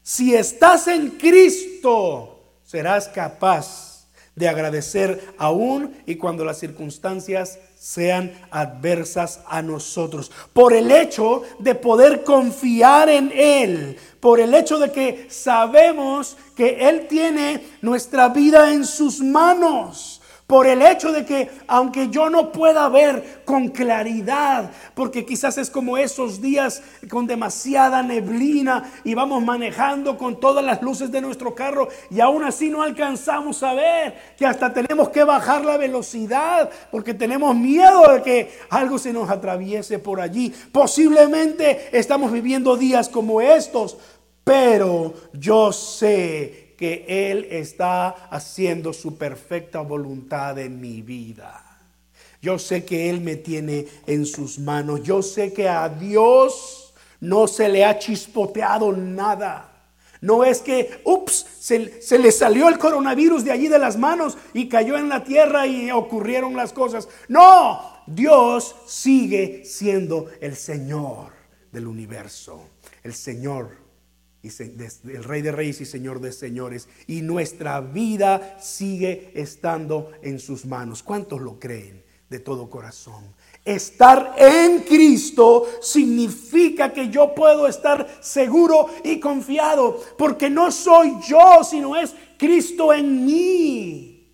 Si 0.01 0.33
estás 0.33 0.87
en 0.87 1.11
Cristo, 1.11 2.57
serás 2.63 3.07
capaz 3.09 4.07
de 4.35 4.47
agradecer 4.47 5.33
aún 5.37 5.95
y 6.05 6.15
cuando 6.15 6.43
las 6.43 6.59
circunstancias 6.59 7.59
sean 7.83 8.31
adversas 8.49 9.41
a 9.45 9.61
nosotros. 9.61 10.31
Por 10.53 10.71
el 10.71 10.89
hecho 10.89 11.43
de 11.59 11.75
poder 11.75 12.23
confiar 12.23 13.09
en 13.09 13.29
Él, 13.35 13.97
por 14.21 14.39
el 14.39 14.53
hecho 14.53 14.79
de 14.79 14.89
que 14.89 15.27
sabemos 15.29 16.37
que 16.55 16.87
Él 16.87 17.07
tiene 17.09 17.61
nuestra 17.81 18.29
vida 18.29 18.71
en 18.71 18.85
sus 18.85 19.19
manos 19.19 20.12
por 20.47 20.67
el 20.67 20.81
hecho 20.81 21.11
de 21.11 21.25
que 21.25 21.49
aunque 21.67 22.09
yo 22.09 22.29
no 22.29 22.51
pueda 22.51 22.89
ver 22.89 23.41
con 23.45 23.69
claridad, 23.69 24.71
porque 24.93 25.25
quizás 25.25 25.57
es 25.57 25.69
como 25.69 25.97
esos 25.97 26.41
días 26.41 26.81
con 27.09 27.27
demasiada 27.27 28.03
neblina 28.03 28.91
y 29.03 29.13
vamos 29.13 29.43
manejando 29.43 30.17
con 30.17 30.39
todas 30.39 30.63
las 30.63 30.81
luces 30.81 31.11
de 31.11 31.21
nuestro 31.21 31.55
carro 31.55 31.87
y 32.09 32.19
aún 32.19 32.43
así 32.43 32.69
no 32.69 32.81
alcanzamos 32.81 33.63
a 33.63 33.73
ver, 33.73 34.15
que 34.37 34.45
hasta 34.45 34.73
tenemos 34.73 35.09
que 35.09 35.23
bajar 35.23 35.63
la 35.63 35.77
velocidad 35.77 36.69
porque 36.91 37.13
tenemos 37.13 37.55
miedo 37.55 38.13
de 38.13 38.21
que 38.21 38.51
algo 38.69 38.99
se 38.99 39.13
nos 39.13 39.29
atraviese 39.29 39.99
por 39.99 40.19
allí. 40.19 40.53
Posiblemente 40.71 41.89
estamos 41.97 42.31
viviendo 42.31 42.75
días 42.75 43.09
como 43.09 43.41
estos, 43.41 43.97
pero 44.43 45.13
yo 45.33 45.71
sé 45.71 46.62
que 46.83 47.05
Él 47.07 47.47
está 47.49 48.09
haciendo 48.29 48.91
su 48.91 49.15
perfecta 49.15 49.79
voluntad 49.79 50.59
en 50.59 50.81
mi 50.81 51.01
vida. 51.01 51.63
Yo 52.41 52.59
sé 52.59 52.83
que 52.83 53.09
Él 53.09 53.21
me 53.21 53.37
tiene 53.37 53.87
en 54.05 54.25
sus 54.25 54.59
manos. 54.59 55.01
Yo 55.01 55.21
sé 55.21 55.53
que 55.53 55.69
a 55.69 55.87
Dios 55.87 56.93
no 57.21 57.47
se 57.47 57.69
le 57.69 57.85
ha 57.85 57.97
chispoteado 57.97 58.91
nada. 58.91 59.71
No 60.19 60.43
es 60.43 60.59
que, 60.59 60.99
ups, 61.05 61.45
se, 61.57 62.01
se, 62.01 62.19
le 62.19 62.33
salió 62.33 62.67
el 62.67 62.77
coronavirus 62.77 63.45
de 63.45 63.53
allí 63.53 63.69
de 63.69 63.79
las 63.79 63.95
manos 63.95 64.37
y 64.53 64.67
cayó 64.67 64.97
en 64.97 65.07
la 65.07 65.23
tierra 65.23 65.65
y 65.65 65.89
ocurrieron 65.89 66.53
las 66.53 66.73
cosas. 66.73 67.07
No, 67.29 67.79
Dios 68.07 68.75
sigue 68.87 69.63
siendo 69.63 70.29
el 70.41 70.57
Señor 70.57 71.31
del 71.71 71.87
universo, 71.87 72.61
el 73.03 73.13
Señor 73.13 73.82
el 74.43 75.23
Rey 75.23 75.41
de 75.41 75.53
Reyes 75.53 75.79
y 75.79 75.85
Señor 75.85 76.19
de 76.19 76.33
Señores. 76.33 76.89
Y 77.07 77.21
nuestra 77.21 77.79
vida 77.79 78.57
sigue 78.59 79.31
estando 79.35 80.11
en 80.21 80.39
sus 80.39 80.65
manos. 80.65 81.01
¿Cuántos 81.01 81.41
lo 81.41 81.59
creen 81.59 82.03
de 82.29 82.39
todo 82.39 82.69
corazón? 82.69 83.23
Estar 83.63 84.35
en 84.37 84.81
Cristo 84.81 85.65
significa 85.81 86.91
que 86.91 87.09
yo 87.09 87.33
puedo 87.33 87.67
estar 87.67 88.19
seguro 88.19 88.89
y 89.05 89.21
confiado, 89.21 90.01
porque 90.17 90.49
no 90.49 90.69
soy 90.69 91.13
yo, 91.25 91.63
sino 91.63 91.95
es 91.95 92.13
Cristo 92.37 92.93
en 92.93 93.25
mí. 93.25 94.33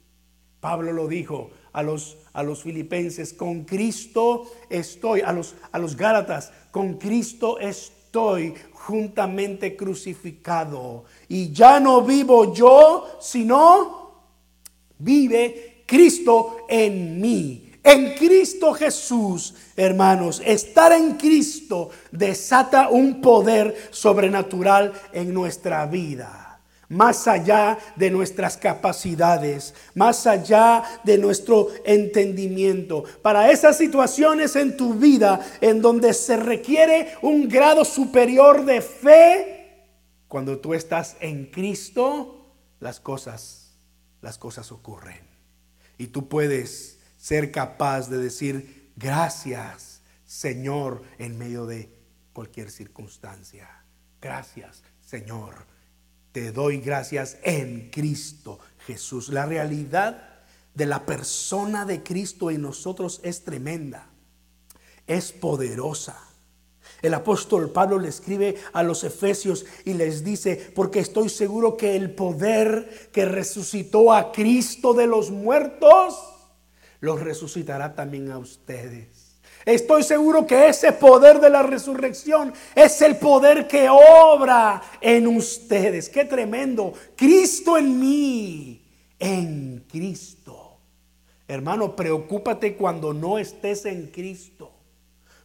Pablo 0.59 0.91
lo 0.91 1.07
dijo 1.07 1.51
a 1.71 1.83
los, 1.83 2.17
a 2.33 2.41
los 2.41 2.63
filipenses, 2.63 3.33
con 3.33 3.65
Cristo 3.65 4.51
estoy, 4.71 5.21
a 5.21 5.31
los, 5.31 5.53
a 5.71 5.77
los 5.77 5.95
gálatas, 5.95 6.51
con 6.71 6.97
Cristo 6.97 7.59
estoy 7.59 7.98
juntamente 8.73 9.75
crucificado. 9.75 11.05
Y 11.27 11.51
ya 11.51 11.79
no 11.79 12.01
vivo 12.01 12.53
yo, 12.53 13.17
sino 13.19 14.11
vive 14.97 15.83
Cristo 15.85 16.65
en 16.67 17.19
mí. 17.19 17.71
En 17.83 18.15
Cristo 18.15 18.73
Jesús, 18.73 19.55
hermanos, 19.75 20.41
estar 20.45 20.91
en 20.91 21.13
Cristo 21.13 21.89
desata 22.11 22.89
un 22.89 23.21
poder 23.21 23.89
sobrenatural 23.91 24.93
en 25.13 25.33
nuestra 25.33 25.85
vida 25.85 26.48
más 26.89 27.27
allá 27.27 27.77
de 27.95 28.09
nuestras 28.11 28.57
capacidades, 28.57 29.73
más 29.95 30.27
allá 30.27 30.83
de 31.03 31.17
nuestro 31.17 31.69
entendimiento. 31.85 33.03
Para 33.21 33.51
esas 33.51 33.77
situaciones 33.77 34.55
en 34.55 34.75
tu 34.75 34.95
vida 34.95 35.39
en 35.61 35.81
donde 35.81 36.13
se 36.13 36.35
requiere 36.35 37.13
un 37.21 37.47
grado 37.47 37.85
superior 37.85 38.65
de 38.65 38.81
fe, 38.81 39.55
cuando 40.27 40.59
tú 40.59 40.73
estás 40.73 41.15
en 41.21 41.45
Cristo, 41.45 42.53
las 42.79 42.99
cosas, 42.99 43.77
las 44.21 44.37
cosas 44.37 44.71
ocurren. 44.71 45.27
Y 45.97 46.07
tú 46.07 46.27
puedes 46.27 46.99
ser 47.17 47.51
capaz 47.51 48.09
de 48.09 48.17
decir, 48.17 48.79
Gracias, 48.99 50.01
Señor, 50.25 51.03
en 51.19 51.37
medio 51.37 51.65
de 51.65 51.89
cualquier 52.33 52.69
circunstancia. 52.69 53.85
Gracias, 54.19 54.83
Señor. 54.99 55.65
Te 56.31 56.51
doy 56.51 56.79
gracias 56.79 57.37
en 57.43 57.89
Cristo 57.89 58.59
Jesús. 58.85 59.29
La 59.29 59.45
realidad 59.45 60.29
de 60.75 60.85
la 60.85 61.05
persona 61.05 61.85
de 61.85 62.03
Cristo 62.03 62.51
en 62.51 62.61
nosotros 62.61 63.19
es 63.23 63.43
tremenda, 63.43 64.09
es 65.07 65.31
poderosa. 65.31 66.17
El 67.01 67.13
apóstol 67.13 67.71
Pablo 67.71 67.97
le 67.97 68.09
escribe 68.09 68.55
a 68.73 68.83
los 68.83 69.03
efesios 69.03 69.65
y 69.85 69.93
les 69.93 70.23
dice, 70.23 70.71
porque 70.75 70.99
estoy 70.99 71.29
seguro 71.29 71.77
que 71.77 71.95
el 71.95 72.13
poder 72.13 73.09
que 73.11 73.25
resucitó 73.25 74.13
a 74.13 74.31
Cristo 74.31 74.93
de 74.93 75.07
los 75.07 75.31
muertos, 75.31 76.17
los 76.99 77.21
resucitará 77.21 77.95
también 77.95 78.31
a 78.31 78.37
ustedes. 78.37 79.28
Estoy 79.69 80.01
seguro 80.01 80.47
que 80.47 80.67
ese 80.67 80.91
poder 80.93 81.39
de 81.39 81.51
la 81.51 81.61
resurrección 81.61 82.51
es 82.73 83.03
el 83.03 83.17
poder 83.17 83.67
que 83.67 83.87
obra 83.87 84.81
en 84.99 85.27
ustedes. 85.27 86.09
Qué 86.09 86.25
tremendo. 86.25 86.93
Cristo 87.15 87.77
en 87.77 87.99
mí, 87.99 88.83
en 89.19 89.85
Cristo. 89.87 90.79
Hermano, 91.47 91.95
preocúpate 91.95 92.75
cuando 92.75 93.13
no 93.13 93.37
estés 93.37 93.85
en 93.85 94.07
Cristo. 94.07 94.71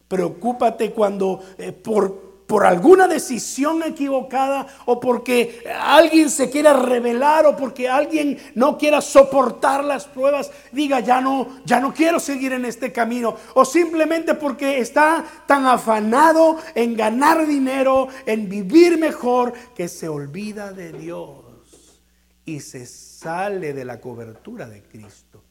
Preocúpate 0.07 0.91
cuando 0.91 1.41
eh, 1.59 1.71
por 1.71 2.34
por 2.47 2.65
alguna 2.65 3.07
decisión 3.07 3.81
equivocada 3.83 4.67
o 4.85 4.99
porque 4.99 5.63
alguien 5.79 6.29
se 6.29 6.49
quiera 6.49 6.73
revelar 6.73 7.45
o 7.45 7.55
porque 7.55 7.89
alguien 7.89 8.37
no 8.53 8.77
quiera 8.77 9.01
soportar 9.01 9.83
las 9.83 10.05
pruebas, 10.05 10.51
diga 10.71 10.99
ya 10.99 11.21
no, 11.21 11.47
ya 11.65 11.79
no 11.79 11.93
quiero 11.93 12.19
seguir 12.19 12.53
en 12.53 12.65
este 12.65 12.91
camino 12.91 13.35
o 13.55 13.65
simplemente 13.65 14.35
porque 14.35 14.79
está 14.79 15.25
tan 15.47 15.65
afanado 15.65 16.57
en 16.75 16.95
ganar 16.95 17.47
dinero, 17.47 18.09
en 18.25 18.47
vivir 18.47 18.97
mejor 18.97 19.53
que 19.75 19.87
se 19.87 20.07
olvida 20.07 20.71
de 20.71 20.91
Dios 20.93 22.01
y 22.45 22.59
se 22.59 22.85
sale 22.85 23.73
de 23.73 23.85
la 23.85 23.99
cobertura 23.99 24.67
de 24.67 24.83
Cristo. 24.83 25.41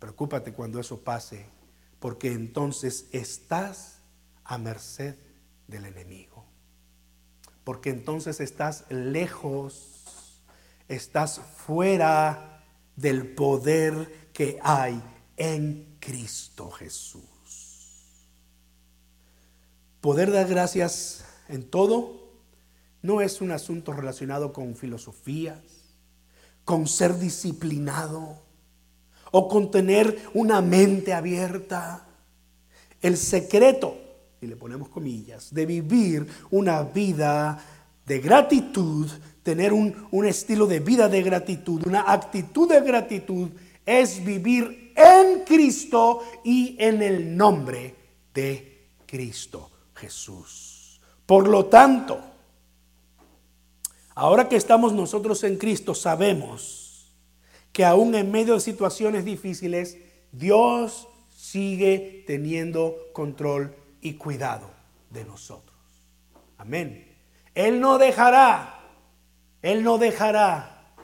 Preocúpate 0.00 0.52
cuando 0.52 0.80
eso 0.80 0.98
pase 0.98 1.61
porque 2.02 2.32
entonces 2.32 3.06
estás 3.12 4.00
a 4.42 4.58
merced 4.58 5.14
del 5.68 5.84
enemigo. 5.84 6.44
Porque 7.62 7.90
entonces 7.90 8.40
estás 8.40 8.86
lejos, 8.90 10.42
estás 10.88 11.38
fuera 11.38 12.64
del 12.96 13.36
poder 13.36 14.30
que 14.32 14.58
hay 14.64 15.00
en 15.36 15.96
Cristo 16.00 16.72
Jesús. 16.72 17.22
Poder 20.00 20.32
dar 20.32 20.48
gracias 20.48 21.24
en 21.48 21.70
todo 21.70 22.32
no 23.00 23.20
es 23.20 23.40
un 23.40 23.52
asunto 23.52 23.92
relacionado 23.92 24.52
con 24.52 24.74
filosofías, 24.74 25.62
con 26.64 26.88
ser 26.88 27.16
disciplinado 27.20 28.41
o 29.32 29.48
con 29.48 29.70
tener 29.70 30.30
una 30.34 30.60
mente 30.60 31.12
abierta. 31.12 32.06
El 33.00 33.16
secreto, 33.16 33.96
y 34.40 34.46
le 34.46 34.56
ponemos 34.56 34.88
comillas, 34.88 35.52
de 35.52 35.66
vivir 35.66 36.26
una 36.50 36.82
vida 36.82 37.58
de 38.06 38.20
gratitud, 38.20 39.10
tener 39.42 39.72
un, 39.72 40.06
un 40.12 40.26
estilo 40.26 40.66
de 40.66 40.78
vida 40.80 41.08
de 41.08 41.22
gratitud, 41.22 41.84
una 41.86 42.12
actitud 42.12 42.68
de 42.68 42.80
gratitud, 42.80 43.48
es 43.84 44.24
vivir 44.24 44.92
en 44.94 45.44
Cristo 45.44 46.22
y 46.44 46.76
en 46.78 47.02
el 47.02 47.36
nombre 47.36 47.96
de 48.32 48.86
Cristo 49.06 49.70
Jesús. 49.94 51.00
Por 51.26 51.48
lo 51.48 51.66
tanto, 51.66 52.20
ahora 54.14 54.48
que 54.48 54.56
estamos 54.56 54.92
nosotros 54.92 55.42
en 55.44 55.56
Cristo, 55.56 55.94
sabemos 55.94 56.81
que 57.72 57.84
aún 57.84 58.14
en 58.14 58.30
medio 58.30 58.54
de 58.54 58.60
situaciones 58.60 59.24
difíciles, 59.24 59.98
Dios 60.30 61.08
sigue 61.34 62.24
teniendo 62.26 62.96
control 63.12 63.74
y 64.00 64.14
cuidado 64.14 64.70
de 65.10 65.24
nosotros. 65.24 65.76
Amén. 66.58 67.08
Él 67.54 67.80
no 67.80 67.98
dejará, 67.98 68.80
Él 69.62 69.82
no 69.82 69.98
dejará 69.98 70.94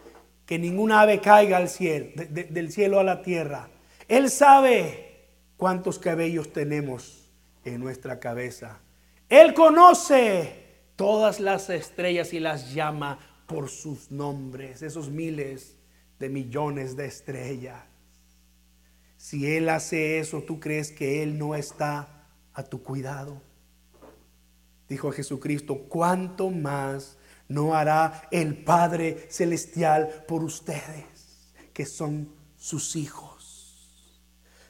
que 0.46 0.58
ninguna 0.58 1.02
ave 1.02 1.20
caiga 1.20 1.56
al 1.58 1.68
cielo, 1.68 2.10
del 2.16 2.72
cielo 2.72 2.98
a 2.98 3.04
la 3.04 3.22
tierra. 3.22 3.68
Él 4.08 4.30
sabe 4.30 5.28
cuántos 5.56 5.98
cabellos 5.98 6.52
tenemos 6.52 7.30
en 7.64 7.80
nuestra 7.80 8.18
cabeza. 8.18 8.80
Él 9.28 9.52
conoce 9.52 10.68
todas 10.96 11.40
las 11.40 11.68
estrellas 11.68 12.32
y 12.32 12.40
las 12.40 12.72
llama 12.72 13.18
por 13.46 13.68
sus 13.68 14.10
nombres, 14.10 14.82
esos 14.82 15.10
miles 15.10 15.77
de 16.18 16.28
millones 16.28 16.96
de 16.96 17.06
estrellas. 17.06 17.82
Si 19.16 19.46
Él 19.46 19.68
hace 19.68 20.18
eso, 20.18 20.42
¿tú 20.42 20.60
crees 20.60 20.92
que 20.92 21.22
Él 21.22 21.38
no 21.38 21.54
está 21.54 22.26
a 22.54 22.62
tu 22.62 22.82
cuidado? 22.82 23.42
Dijo 24.88 25.12
Jesucristo, 25.12 25.86
¿cuánto 25.88 26.50
más 26.50 27.18
no 27.48 27.74
hará 27.74 28.28
el 28.30 28.64
Padre 28.64 29.26
Celestial 29.28 30.24
por 30.26 30.42
ustedes, 30.42 31.52
que 31.74 31.84
son 31.84 32.32
sus 32.56 32.96
hijos? 32.96 33.38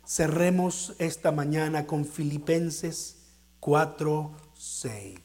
Cerremos 0.07 0.97
esta 0.99 1.31
mañana 1.31 1.87
con 1.87 2.05
Filipenses 2.07 3.19
4, 3.61 4.37
6. 4.55 5.21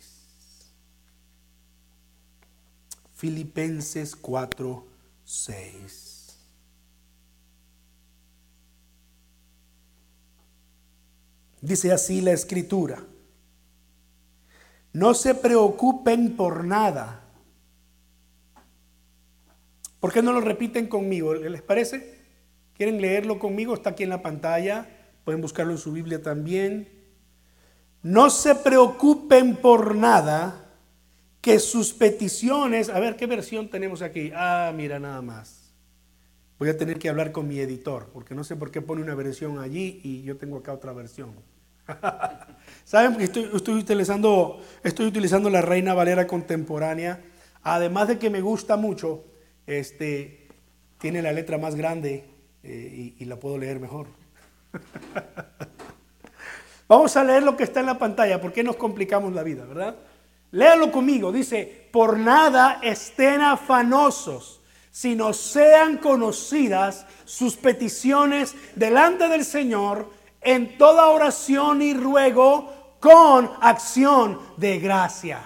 Filipenses 3.16 4.16
4, 4.18 4.88
6. 5.24 6.13
Dice 11.64 11.94
así 11.94 12.20
la 12.20 12.34
escritura. 12.34 13.02
No 14.92 15.14
se 15.14 15.34
preocupen 15.34 16.36
por 16.36 16.66
nada. 16.66 17.22
¿Por 20.02 20.12
qué 20.12 20.22
no 20.22 20.34
lo 20.34 20.42
repiten 20.42 20.88
conmigo? 20.88 21.34
¿Les 21.34 21.62
parece? 21.62 22.20
¿Quieren 22.74 23.00
leerlo 23.00 23.40
conmigo? 23.40 23.74
Está 23.74 23.92
aquí 23.92 24.04
en 24.04 24.10
la 24.10 24.22
pantalla. 24.22 24.90
Pueden 25.24 25.40
buscarlo 25.40 25.72
en 25.72 25.78
su 25.78 25.94
Biblia 25.94 26.22
también. 26.22 26.90
No 28.02 28.30
se 28.30 28.56
preocupen 28.56 29.56
por 29.56 29.96
nada 29.96 30.70
que 31.40 31.60
sus 31.60 31.94
peticiones, 31.94 32.90
a 32.90 33.00
ver 33.00 33.16
qué 33.16 33.26
versión 33.26 33.70
tenemos 33.70 34.02
aquí. 34.02 34.34
Ah, 34.36 34.74
mira 34.76 35.00
nada 35.00 35.22
más. 35.22 35.74
Voy 36.60 36.68
a 36.68 36.78
tener 36.78 37.00
que 37.00 37.08
hablar 37.08 37.32
con 37.32 37.48
mi 37.48 37.60
editor, 37.60 38.10
porque 38.12 38.36
no 38.36 38.44
sé 38.44 38.58
por 38.58 38.70
qué 38.70 38.82
pone 38.82 39.02
una 39.02 39.16
versión 39.16 39.60
allí 39.60 40.02
y 40.04 40.24
yo 40.24 40.36
tengo 40.36 40.58
acá 40.58 40.74
otra 40.74 40.92
versión. 40.92 41.53
Saben 42.86 43.18
que 43.18 43.24
estoy, 43.24 43.76
utilizando, 43.76 44.62
estoy 44.84 45.08
utilizando 45.08 45.50
la 45.50 45.62
Reina 45.62 45.94
Valera 45.94 46.28
contemporánea. 46.28 47.22
Además 47.64 48.10
de 48.10 48.20
que 48.20 48.30
me 48.30 48.42
gusta 48.42 48.78
mucho, 48.78 49.24
este, 49.66 50.48
tiene 50.98 51.22
la 51.22 51.32
letra 51.32 51.58
más 51.58 51.76
grande 51.76 52.26
eh, 52.64 53.14
y, 53.18 53.24
y 53.24 53.26
la 53.26 53.38
puedo 53.38 53.58
leer 53.58 53.80
mejor. 53.80 54.08
Vamos 56.88 57.16
a 57.16 57.24
leer 57.24 57.44
lo 57.44 57.56
que 57.56 57.64
está 57.64 57.80
en 57.80 57.86
la 57.86 57.98
pantalla, 57.98 58.42
porque 58.42 58.64
nos 58.64 58.76
complicamos 58.76 59.34
la 59.34 59.44
vida, 59.44 59.66
verdad? 59.66 59.96
Léalo 60.52 60.92
conmigo, 60.92 61.32
dice, 61.32 61.88
por 61.92 62.20
nada 62.20 62.80
estén 62.84 63.42
afanosos, 63.42 64.62
sino 64.92 65.34
sean 65.34 65.98
conocidas 65.98 67.08
sus 67.26 67.56
peticiones 67.56 68.54
delante 68.76 69.28
del 69.28 69.46
Señor 69.46 70.12
en 70.46 70.78
toda 70.78 71.08
oración 71.10 71.82
y 71.82 71.94
ruego 71.94 72.98
con 73.00 73.50
acción 73.62 74.40
de 74.58 74.80
gracias. 74.80 75.42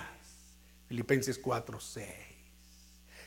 Filipenses 0.88 1.39
4, 1.39 1.79
6. 1.79 2.07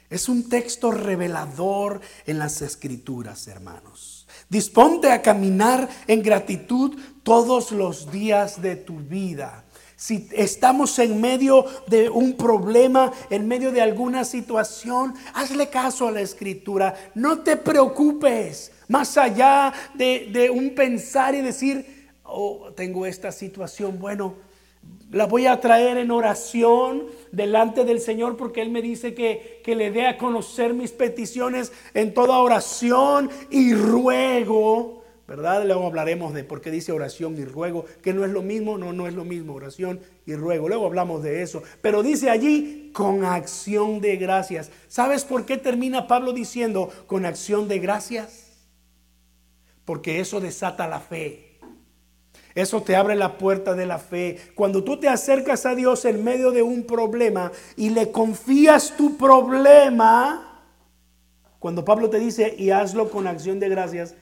Es 0.08 0.28
un 0.28 0.48
texto 0.48 0.90
revelador 0.90 2.00
en 2.26 2.38
las 2.38 2.62
escrituras, 2.62 3.46
hermanos. 3.46 4.26
Disponte 4.48 5.12
a 5.12 5.22
caminar 5.22 5.88
en 6.08 6.22
gratitud 6.22 6.98
todos 7.22 7.70
los 7.70 8.10
días 8.10 8.60
de 8.60 8.74
tu 8.74 8.98
vida. 8.98 9.64
Si 9.94 10.28
estamos 10.32 10.98
en 10.98 11.20
medio 11.20 11.64
de 11.86 12.08
un 12.08 12.36
problema, 12.36 13.12
en 13.28 13.46
medio 13.46 13.70
de 13.70 13.82
alguna 13.82 14.24
situación, 14.24 15.14
hazle 15.34 15.68
caso 15.68 16.08
a 16.08 16.10
la 16.10 16.22
escritura. 16.22 17.12
No 17.14 17.40
te 17.40 17.56
preocupes 17.56 18.72
más 18.90 19.16
allá 19.16 19.72
de, 19.94 20.50
un 20.52 20.74
pensar 20.74 21.36
y 21.36 21.42
decir, 21.42 22.10
oh, 22.24 22.72
tengo 22.74 23.06
esta 23.06 23.30
situación, 23.30 24.00
bueno, 24.00 24.34
la 25.12 25.26
voy 25.26 25.46
a 25.46 25.60
traer 25.60 25.96
en 25.96 26.10
oración 26.10 27.04
delante 27.30 27.84
del 27.84 28.00
Señor 28.00 28.36
porque 28.36 28.62
Él 28.62 28.70
me 28.70 28.82
dice 28.82 29.14
que, 29.14 29.60
que 29.64 29.76
le 29.76 29.92
dé 29.92 30.08
a 30.08 30.18
conocer 30.18 30.74
mis 30.74 30.90
peticiones 30.90 31.72
en 31.94 32.12
toda 32.12 32.38
oración 32.38 33.30
y 33.48 33.74
ruego. 33.74 35.04
¿Verdad? 35.28 35.64
Luego 35.64 35.86
hablaremos 35.86 36.34
de 36.34 36.42
por 36.42 36.60
qué 36.60 36.72
dice 36.72 36.90
oración 36.90 37.38
y 37.38 37.44
ruego, 37.44 37.84
que 38.02 38.12
no 38.12 38.24
es 38.24 38.32
lo 38.32 38.42
mismo, 38.42 38.76
no, 38.76 38.92
no 38.92 39.06
es 39.06 39.14
lo 39.14 39.24
mismo, 39.24 39.54
oración 39.54 40.00
y 40.26 40.34
ruego. 40.34 40.68
Luego 40.68 40.86
hablamos 40.86 41.22
de 41.22 41.42
eso. 41.42 41.62
Pero 41.80 42.02
dice 42.02 42.28
allí 42.28 42.90
con 42.92 43.24
acción 43.24 44.00
de 44.00 44.16
gracias. 44.16 44.72
¿Sabes 44.88 45.24
por 45.24 45.46
qué 45.46 45.58
termina 45.58 46.08
Pablo 46.08 46.32
diciendo 46.32 46.90
con 47.06 47.24
acción 47.24 47.68
de 47.68 47.78
gracias? 47.78 48.49
Porque 49.84 50.20
eso 50.20 50.40
desata 50.40 50.86
la 50.86 51.00
fe. 51.00 51.58
Eso 52.54 52.82
te 52.82 52.96
abre 52.96 53.14
la 53.14 53.38
puerta 53.38 53.74
de 53.74 53.86
la 53.86 53.98
fe. 53.98 54.38
Cuando 54.54 54.82
tú 54.82 54.98
te 54.98 55.08
acercas 55.08 55.66
a 55.66 55.74
Dios 55.74 56.04
en 56.04 56.24
medio 56.24 56.50
de 56.50 56.62
un 56.62 56.84
problema 56.84 57.52
y 57.76 57.90
le 57.90 58.10
confías 58.10 58.96
tu 58.96 59.16
problema, 59.16 60.64
cuando 61.58 61.84
Pablo 61.84 62.10
te 62.10 62.18
dice 62.18 62.54
y 62.58 62.70
hazlo 62.70 63.10
con 63.10 63.26
acción 63.26 63.60
de 63.60 63.68
gracias, 63.68 64.14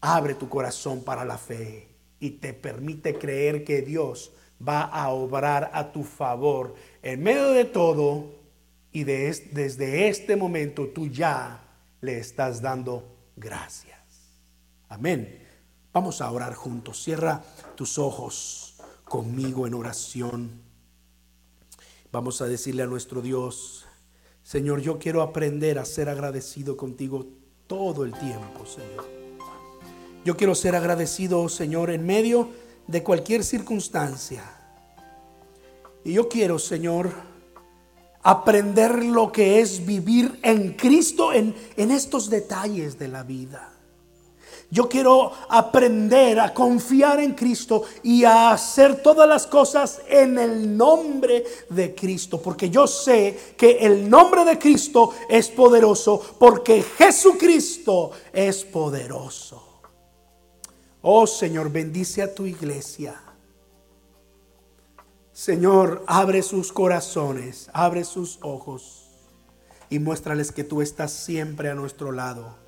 abre 0.00 0.34
tu 0.34 0.48
corazón 0.48 1.02
para 1.02 1.24
la 1.24 1.38
fe 1.38 1.88
y 2.20 2.30
te 2.30 2.52
permite 2.52 3.18
creer 3.18 3.64
que 3.64 3.82
Dios 3.82 4.32
va 4.66 4.82
a 4.82 5.10
obrar 5.10 5.70
a 5.72 5.92
tu 5.92 6.02
favor 6.02 6.74
en 7.02 7.22
medio 7.22 7.50
de 7.50 7.64
todo 7.64 8.34
y 8.92 9.04
desde 9.04 10.08
este 10.08 10.36
momento 10.36 10.88
tú 10.88 11.06
ya 11.06 11.62
le 12.00 12.18
estás 12.18 12.62
dando 12.62 13.04
gracias. 13.36 13.95
Amén. 14.88 15.46
Vamos 15.92 16.20
a 16.20 16.30
orar 16.30 16.54
juntos. 16.54 17.02
Cierra 17.02 17.42
tus 17.74 17.98
ojos 17.98 18.76
conmigo 19.04 19.66
en 19.66 19.74
oración. 19.74 20.60
Vamos 22.12 22.40
a 22.40 22.46
decirle 22.46 22.82
a 22.82 22.86
nuestro 22.86 23.20
Dios, 23.20 23.86
Señor, 24.42 24.80
yo 24.80 24.98
quiero 24.98 25.22
aprender 25.22 25.78
a 25.78 25.84
ser 25.84 26.08
agradecido 26.08 26.76
contigo 26.76 27.26
todo 27.66 28.04
el 28.04 28.12
tiempo, 28.12 28.64
Señor. 28.64 29.04
Yo 30.24 30.36
quiero 30.36 30.54
ser 30.54 30.76
agradecido, 30.76 31.48
Señor, 31.48 31.90
en 31.90 32.06
medio 32.06 32.50
de 32.86 33.02
cualquier 33.02 33.44
circunstancia. 33.44 34.44
Y 36.04 36.12
yo 36.12 36.28
quiero, 36.28 36.58
Señor, 36.58 37.10
aprender 38.22 39.04
lo 39.04 39.32
que 39.32 39.60
es 39.60 39.84
vivir 39.84 40.38
en 40.42 40.74
Cristo 40.74 41.32
en, 41.32 41.54
en 41.76 41.90
estos 41.90 42.30
detalles 42.30 42.98
de 42.98 43.08
la 43.08 43.22
vida. 43.22 43.75
Yo 44.70 44.88
quiero 44.88 45.30
aprender 45.48 46.40
a 46.40 46.52
confiar 46.52 47.20
en 47.20 47.34
Cristo 47.34 47.84
y 48.02 48.24
a 48.24 48.50
hacer 48.50 49.00
todas 49.00 49.28
las 49.28 49.46
cosas 49.46 50.00
en 50.08 50.38
el 50.38 50.76
nombre 50.76 51.44
de 51.70 51.94
Cristo, 51.94 52.42
porque 52.42 52.68
yo 52.68 52.86
sé 52.88 53.54
que 53.56 53.78
el 53.78 54.10
nombre 54.10 54.44
de 54.44 54.58
Cristo 54.58 55.14
es 55.28 55.48
poderoso, 55.48 56.20
porque 56.38 56.82
Jesucristo 56.82 58.10
es 58.32 58.64
poderoso. 58.64 59.62
Oh 61.02 61.28
Señor, 61.28 61.70
bendice 61.70 62.22
a 62.22 62.34
tu 62.34 62.44
iglesia. 62.44 63.22
Señor, 65.32 66.02
abre 66.08 66.42
sus 66.42 66.72
corazones, 66.72 67.70
abre 67.72 68.02
sus 68.02 68.40
ojos 68.42 69.10
y 69.88 70.00
muéstrales 70.00 70.50
que 70.50 70.64
tú 70.64 70.82
estás 70.82 71.12
siempre 71.12 71.70
a 71.70 71.74
nuestro 71.74 72.10
lado 72.10 72.65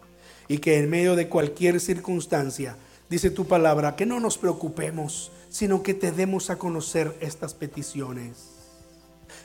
y 0.48 0.58
que 0.58 0.78
en 0.78 0.90
medio 0.90 1.14
de 1.14 1.28
cualquier 1.28 1.80
circunstancia, 1.80 2.76
dice 3.08 3.30
tu 3.30 3.46
palabra, 3.46 3.94
que 3.94 4.06
no 4.06 4.18
nos 4.18 4.38
preocupemos, 4.38 5.30
sino 5.50 5.82
que 5.82 5.94
te 5.94 6.10
demos 6.10 6.50
a 6.50 6.58
conocer 6.58 7.16
estas 7.20 7.54
peticiones. 7.54 8.48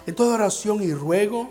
En 0.05 0.15
toda 0.15 0.35
oración 0.35 0.81
y 0.81 0.93
ruego, 0.93 1.49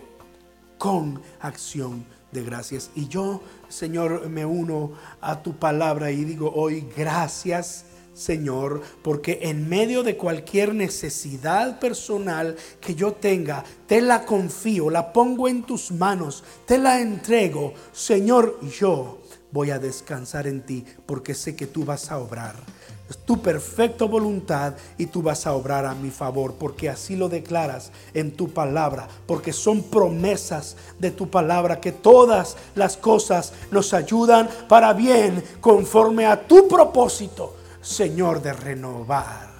con 0.78 1.22
acción 1.40 2.04
de 2.32 2.42
gracias. 2.42 2.90
Y 2.96 3.06
yo, 3.06 3.40
Señor, 3.68 4.28
me 4.28 4.44
uno 4.44 4.92
a 5.20 5.42
tu 5.42 5.54
palabra 5.54 6.10
y 6.10 6.24
digo 6.24 6.52
hoy 6.54 6.86
gracias. 6.96 7.84
Señor, 8.14 8.82
porque 9.02 9.38
en 9.42 9.70
medio 9.70 10.02
de 10.02 10.18
cualquier 10.18 10.74
necesidad 10.74 11.80
personal 11.80 12.56
que 12.78 12.94
yo 12.94 13.12
tenga, 13.12 13.64
te 13.86 14.02
la 14.02 14.26
confío, 14.26 14.90
la 14.90 15.14
pongo 15.14 15.48
en 15.48 15.62
tus 15.62 15.90
manos, 15.92 16.44
te 16.66 16.76
la 16.76 17.00
entrego. 17.00 17.72
Señor, 17.92 18.58
yo 18.78 19.21
voy 19.52 19.70
a 19.70 19.78
descansar 19.78 20.46
en 20.46 20.62
ti 20.62 20.84
porque 21.06 21.34
sé 21.34 21.54
que 21.54 21.66
tú 21.66 21.84
vas 21.84 22.10
a 22.10 22.18
obrar. 22.18 22.56
Es 23.08 23.18
tu 23.18 23.42
perfecta 23.42 24.06
voluntad 24.06 24.74
y 24.96 25.06
tú 25.06 25.20
vas 25.20 25.46
a 25.46 25.52
obrar 25.52 25.84
a 25.84 25.94
mi 25.94 26.10
favor 26.10 26.54
porque 26.54 26.88
así 26.88 27.14
lo 27.14 27.28
declaras 27.28 27.92
en 28.14 28.32
tu 28.32 28.48
palabra, 28.50 29.06
porque 29.26 29.52
son 29.52 29.82
promesas 29.82 30.76
de 30.98 31.10
tu 31.10 31.28
palabra 31.28 31.78
que 31.80 31.92
todas 31.92 32.56
las 32.74 32.96
cosas 32.96 33.52
nos 33.70 33.92
ayudan 33.92 34.48
para 34.66 34.94
bien 34.94 35.44
conforme 35.60 36.24
a 36.24 36.46
tu 36.46 36.66
propósito, 36.66 37.54
Señor, 37.82 38.40
de 38.40 38.54
renovar 38.54 39.52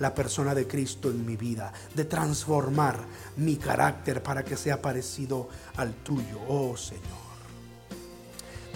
la 0.00 0.12
persona 0.12 0.52
de 0.52 0.66
Cristo 0.66 1.08
en 1.08 1.24
mi 1.24 1.36
vida, 1.36 1.72
de 1.94 2.04
transformar 2.04 2.96
mi 3.36 3.56
carácter 3.56 4.20
para 4.24 4.44
que 4.44 4.56
sea 4.56 4.82
parecido 4.82 5.48
al 5.76 5.94
tuyo, 5.94 6.40
oh 6.48 6.76
Señor 6.76 7.21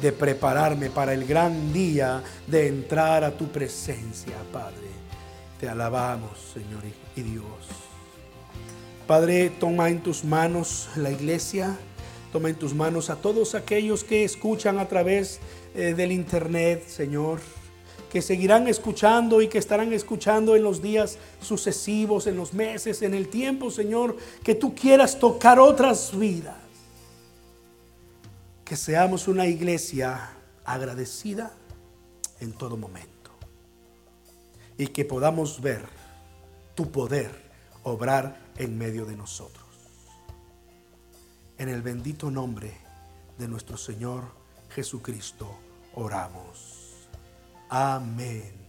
de 0.00 0.12
prepararme 0.12 0.90
para 0.90 1.14
el 1.14 1.24
gran 1.24 1.72
día 1.72 2.22
de 2.46 2.68
entrar 2.68 3.24
a 3.24 3.36
tu 3.36 3.48
presencia, 3.48 4.36
Padre. 4.52 4.86
Te 5.58 5.68
alabamos, 5.68 6.38
Señor 6.52 6.82
y 7.16 7.22
Dios. 7.22 7.44
Padre, 9.06 9.50
toma 9.50 9.88
en 9.88 10.02
tus 10.02 10.24
manos 10.24 10.88
la 10.96 11.10
iglesia, 11.10 11.78
toma 12.32 12.50
en 12.50 12.56
tus 12.56 12.74
manos 12.74 13.08
a 13.08 13.16
todos 13.16 13.54
aquellos 13.54 14.04
que 14.04 14.24
escuchan 14.24 14.78
a 14.78 14.88
través 14.88 15.40
eh, 15.74 15.94
del 15.94 16.12
internet, 16.12 16.86
Señor, 16.88 17.40
que 18.10 18.20
seguirán 18.20 18.68
escuchando 18.68 19.40
y 19.40 19.48
que 19.48 19.58
estarán 19.58 19.92
escuchando 19.92 20.56
en 20.56 20.62
los 20.62 20.82
días 20.82 21.18
sucesivos, 21.40 22.26
en 22.26 22.36
los 22.36 22.52
meses, 22.52 23.00
en 23.02 23.14
el 23.14 23.28
tiempo, 23.28 23.70
Señor, 23.70 24.16
que 24.42 24.54
tú 24.54 24.74
quieras 24.74 25.18
tocar 25.18 25.58
otras 25.58 26.16
vidas 26.18 26.65
que 28.66 28.76
seamos 28.76 29.28
una 29.28 29.46
iglesia 29.46 30.28
agradecida 30.64 31.52
en 32.40 32.52
todo 32.52 32.76
momento 32.76 33.30
y 34.76 34.88
que 34.88 35.04
podamos 35.04 35.60
ver 35.60 35.86
tu 36.74 36.90
poder 36.90 37.30
obrar 37.84 38.36
en 38.56 38.76
medio 38.76 39.06
de 39.06 39.16
nosotros. 39.16 39.64
En 41.58 41.68
el 41.68 41.80
bendito 41.80 42.28
nombre 42.28 42.76
de 43.38 43.46
nuestro 43.46 43.76
Señor 43.76 44.24
Jesucristo 44.70 45.48
oramos. 45.94 47.06
Amén. 47.68 48.65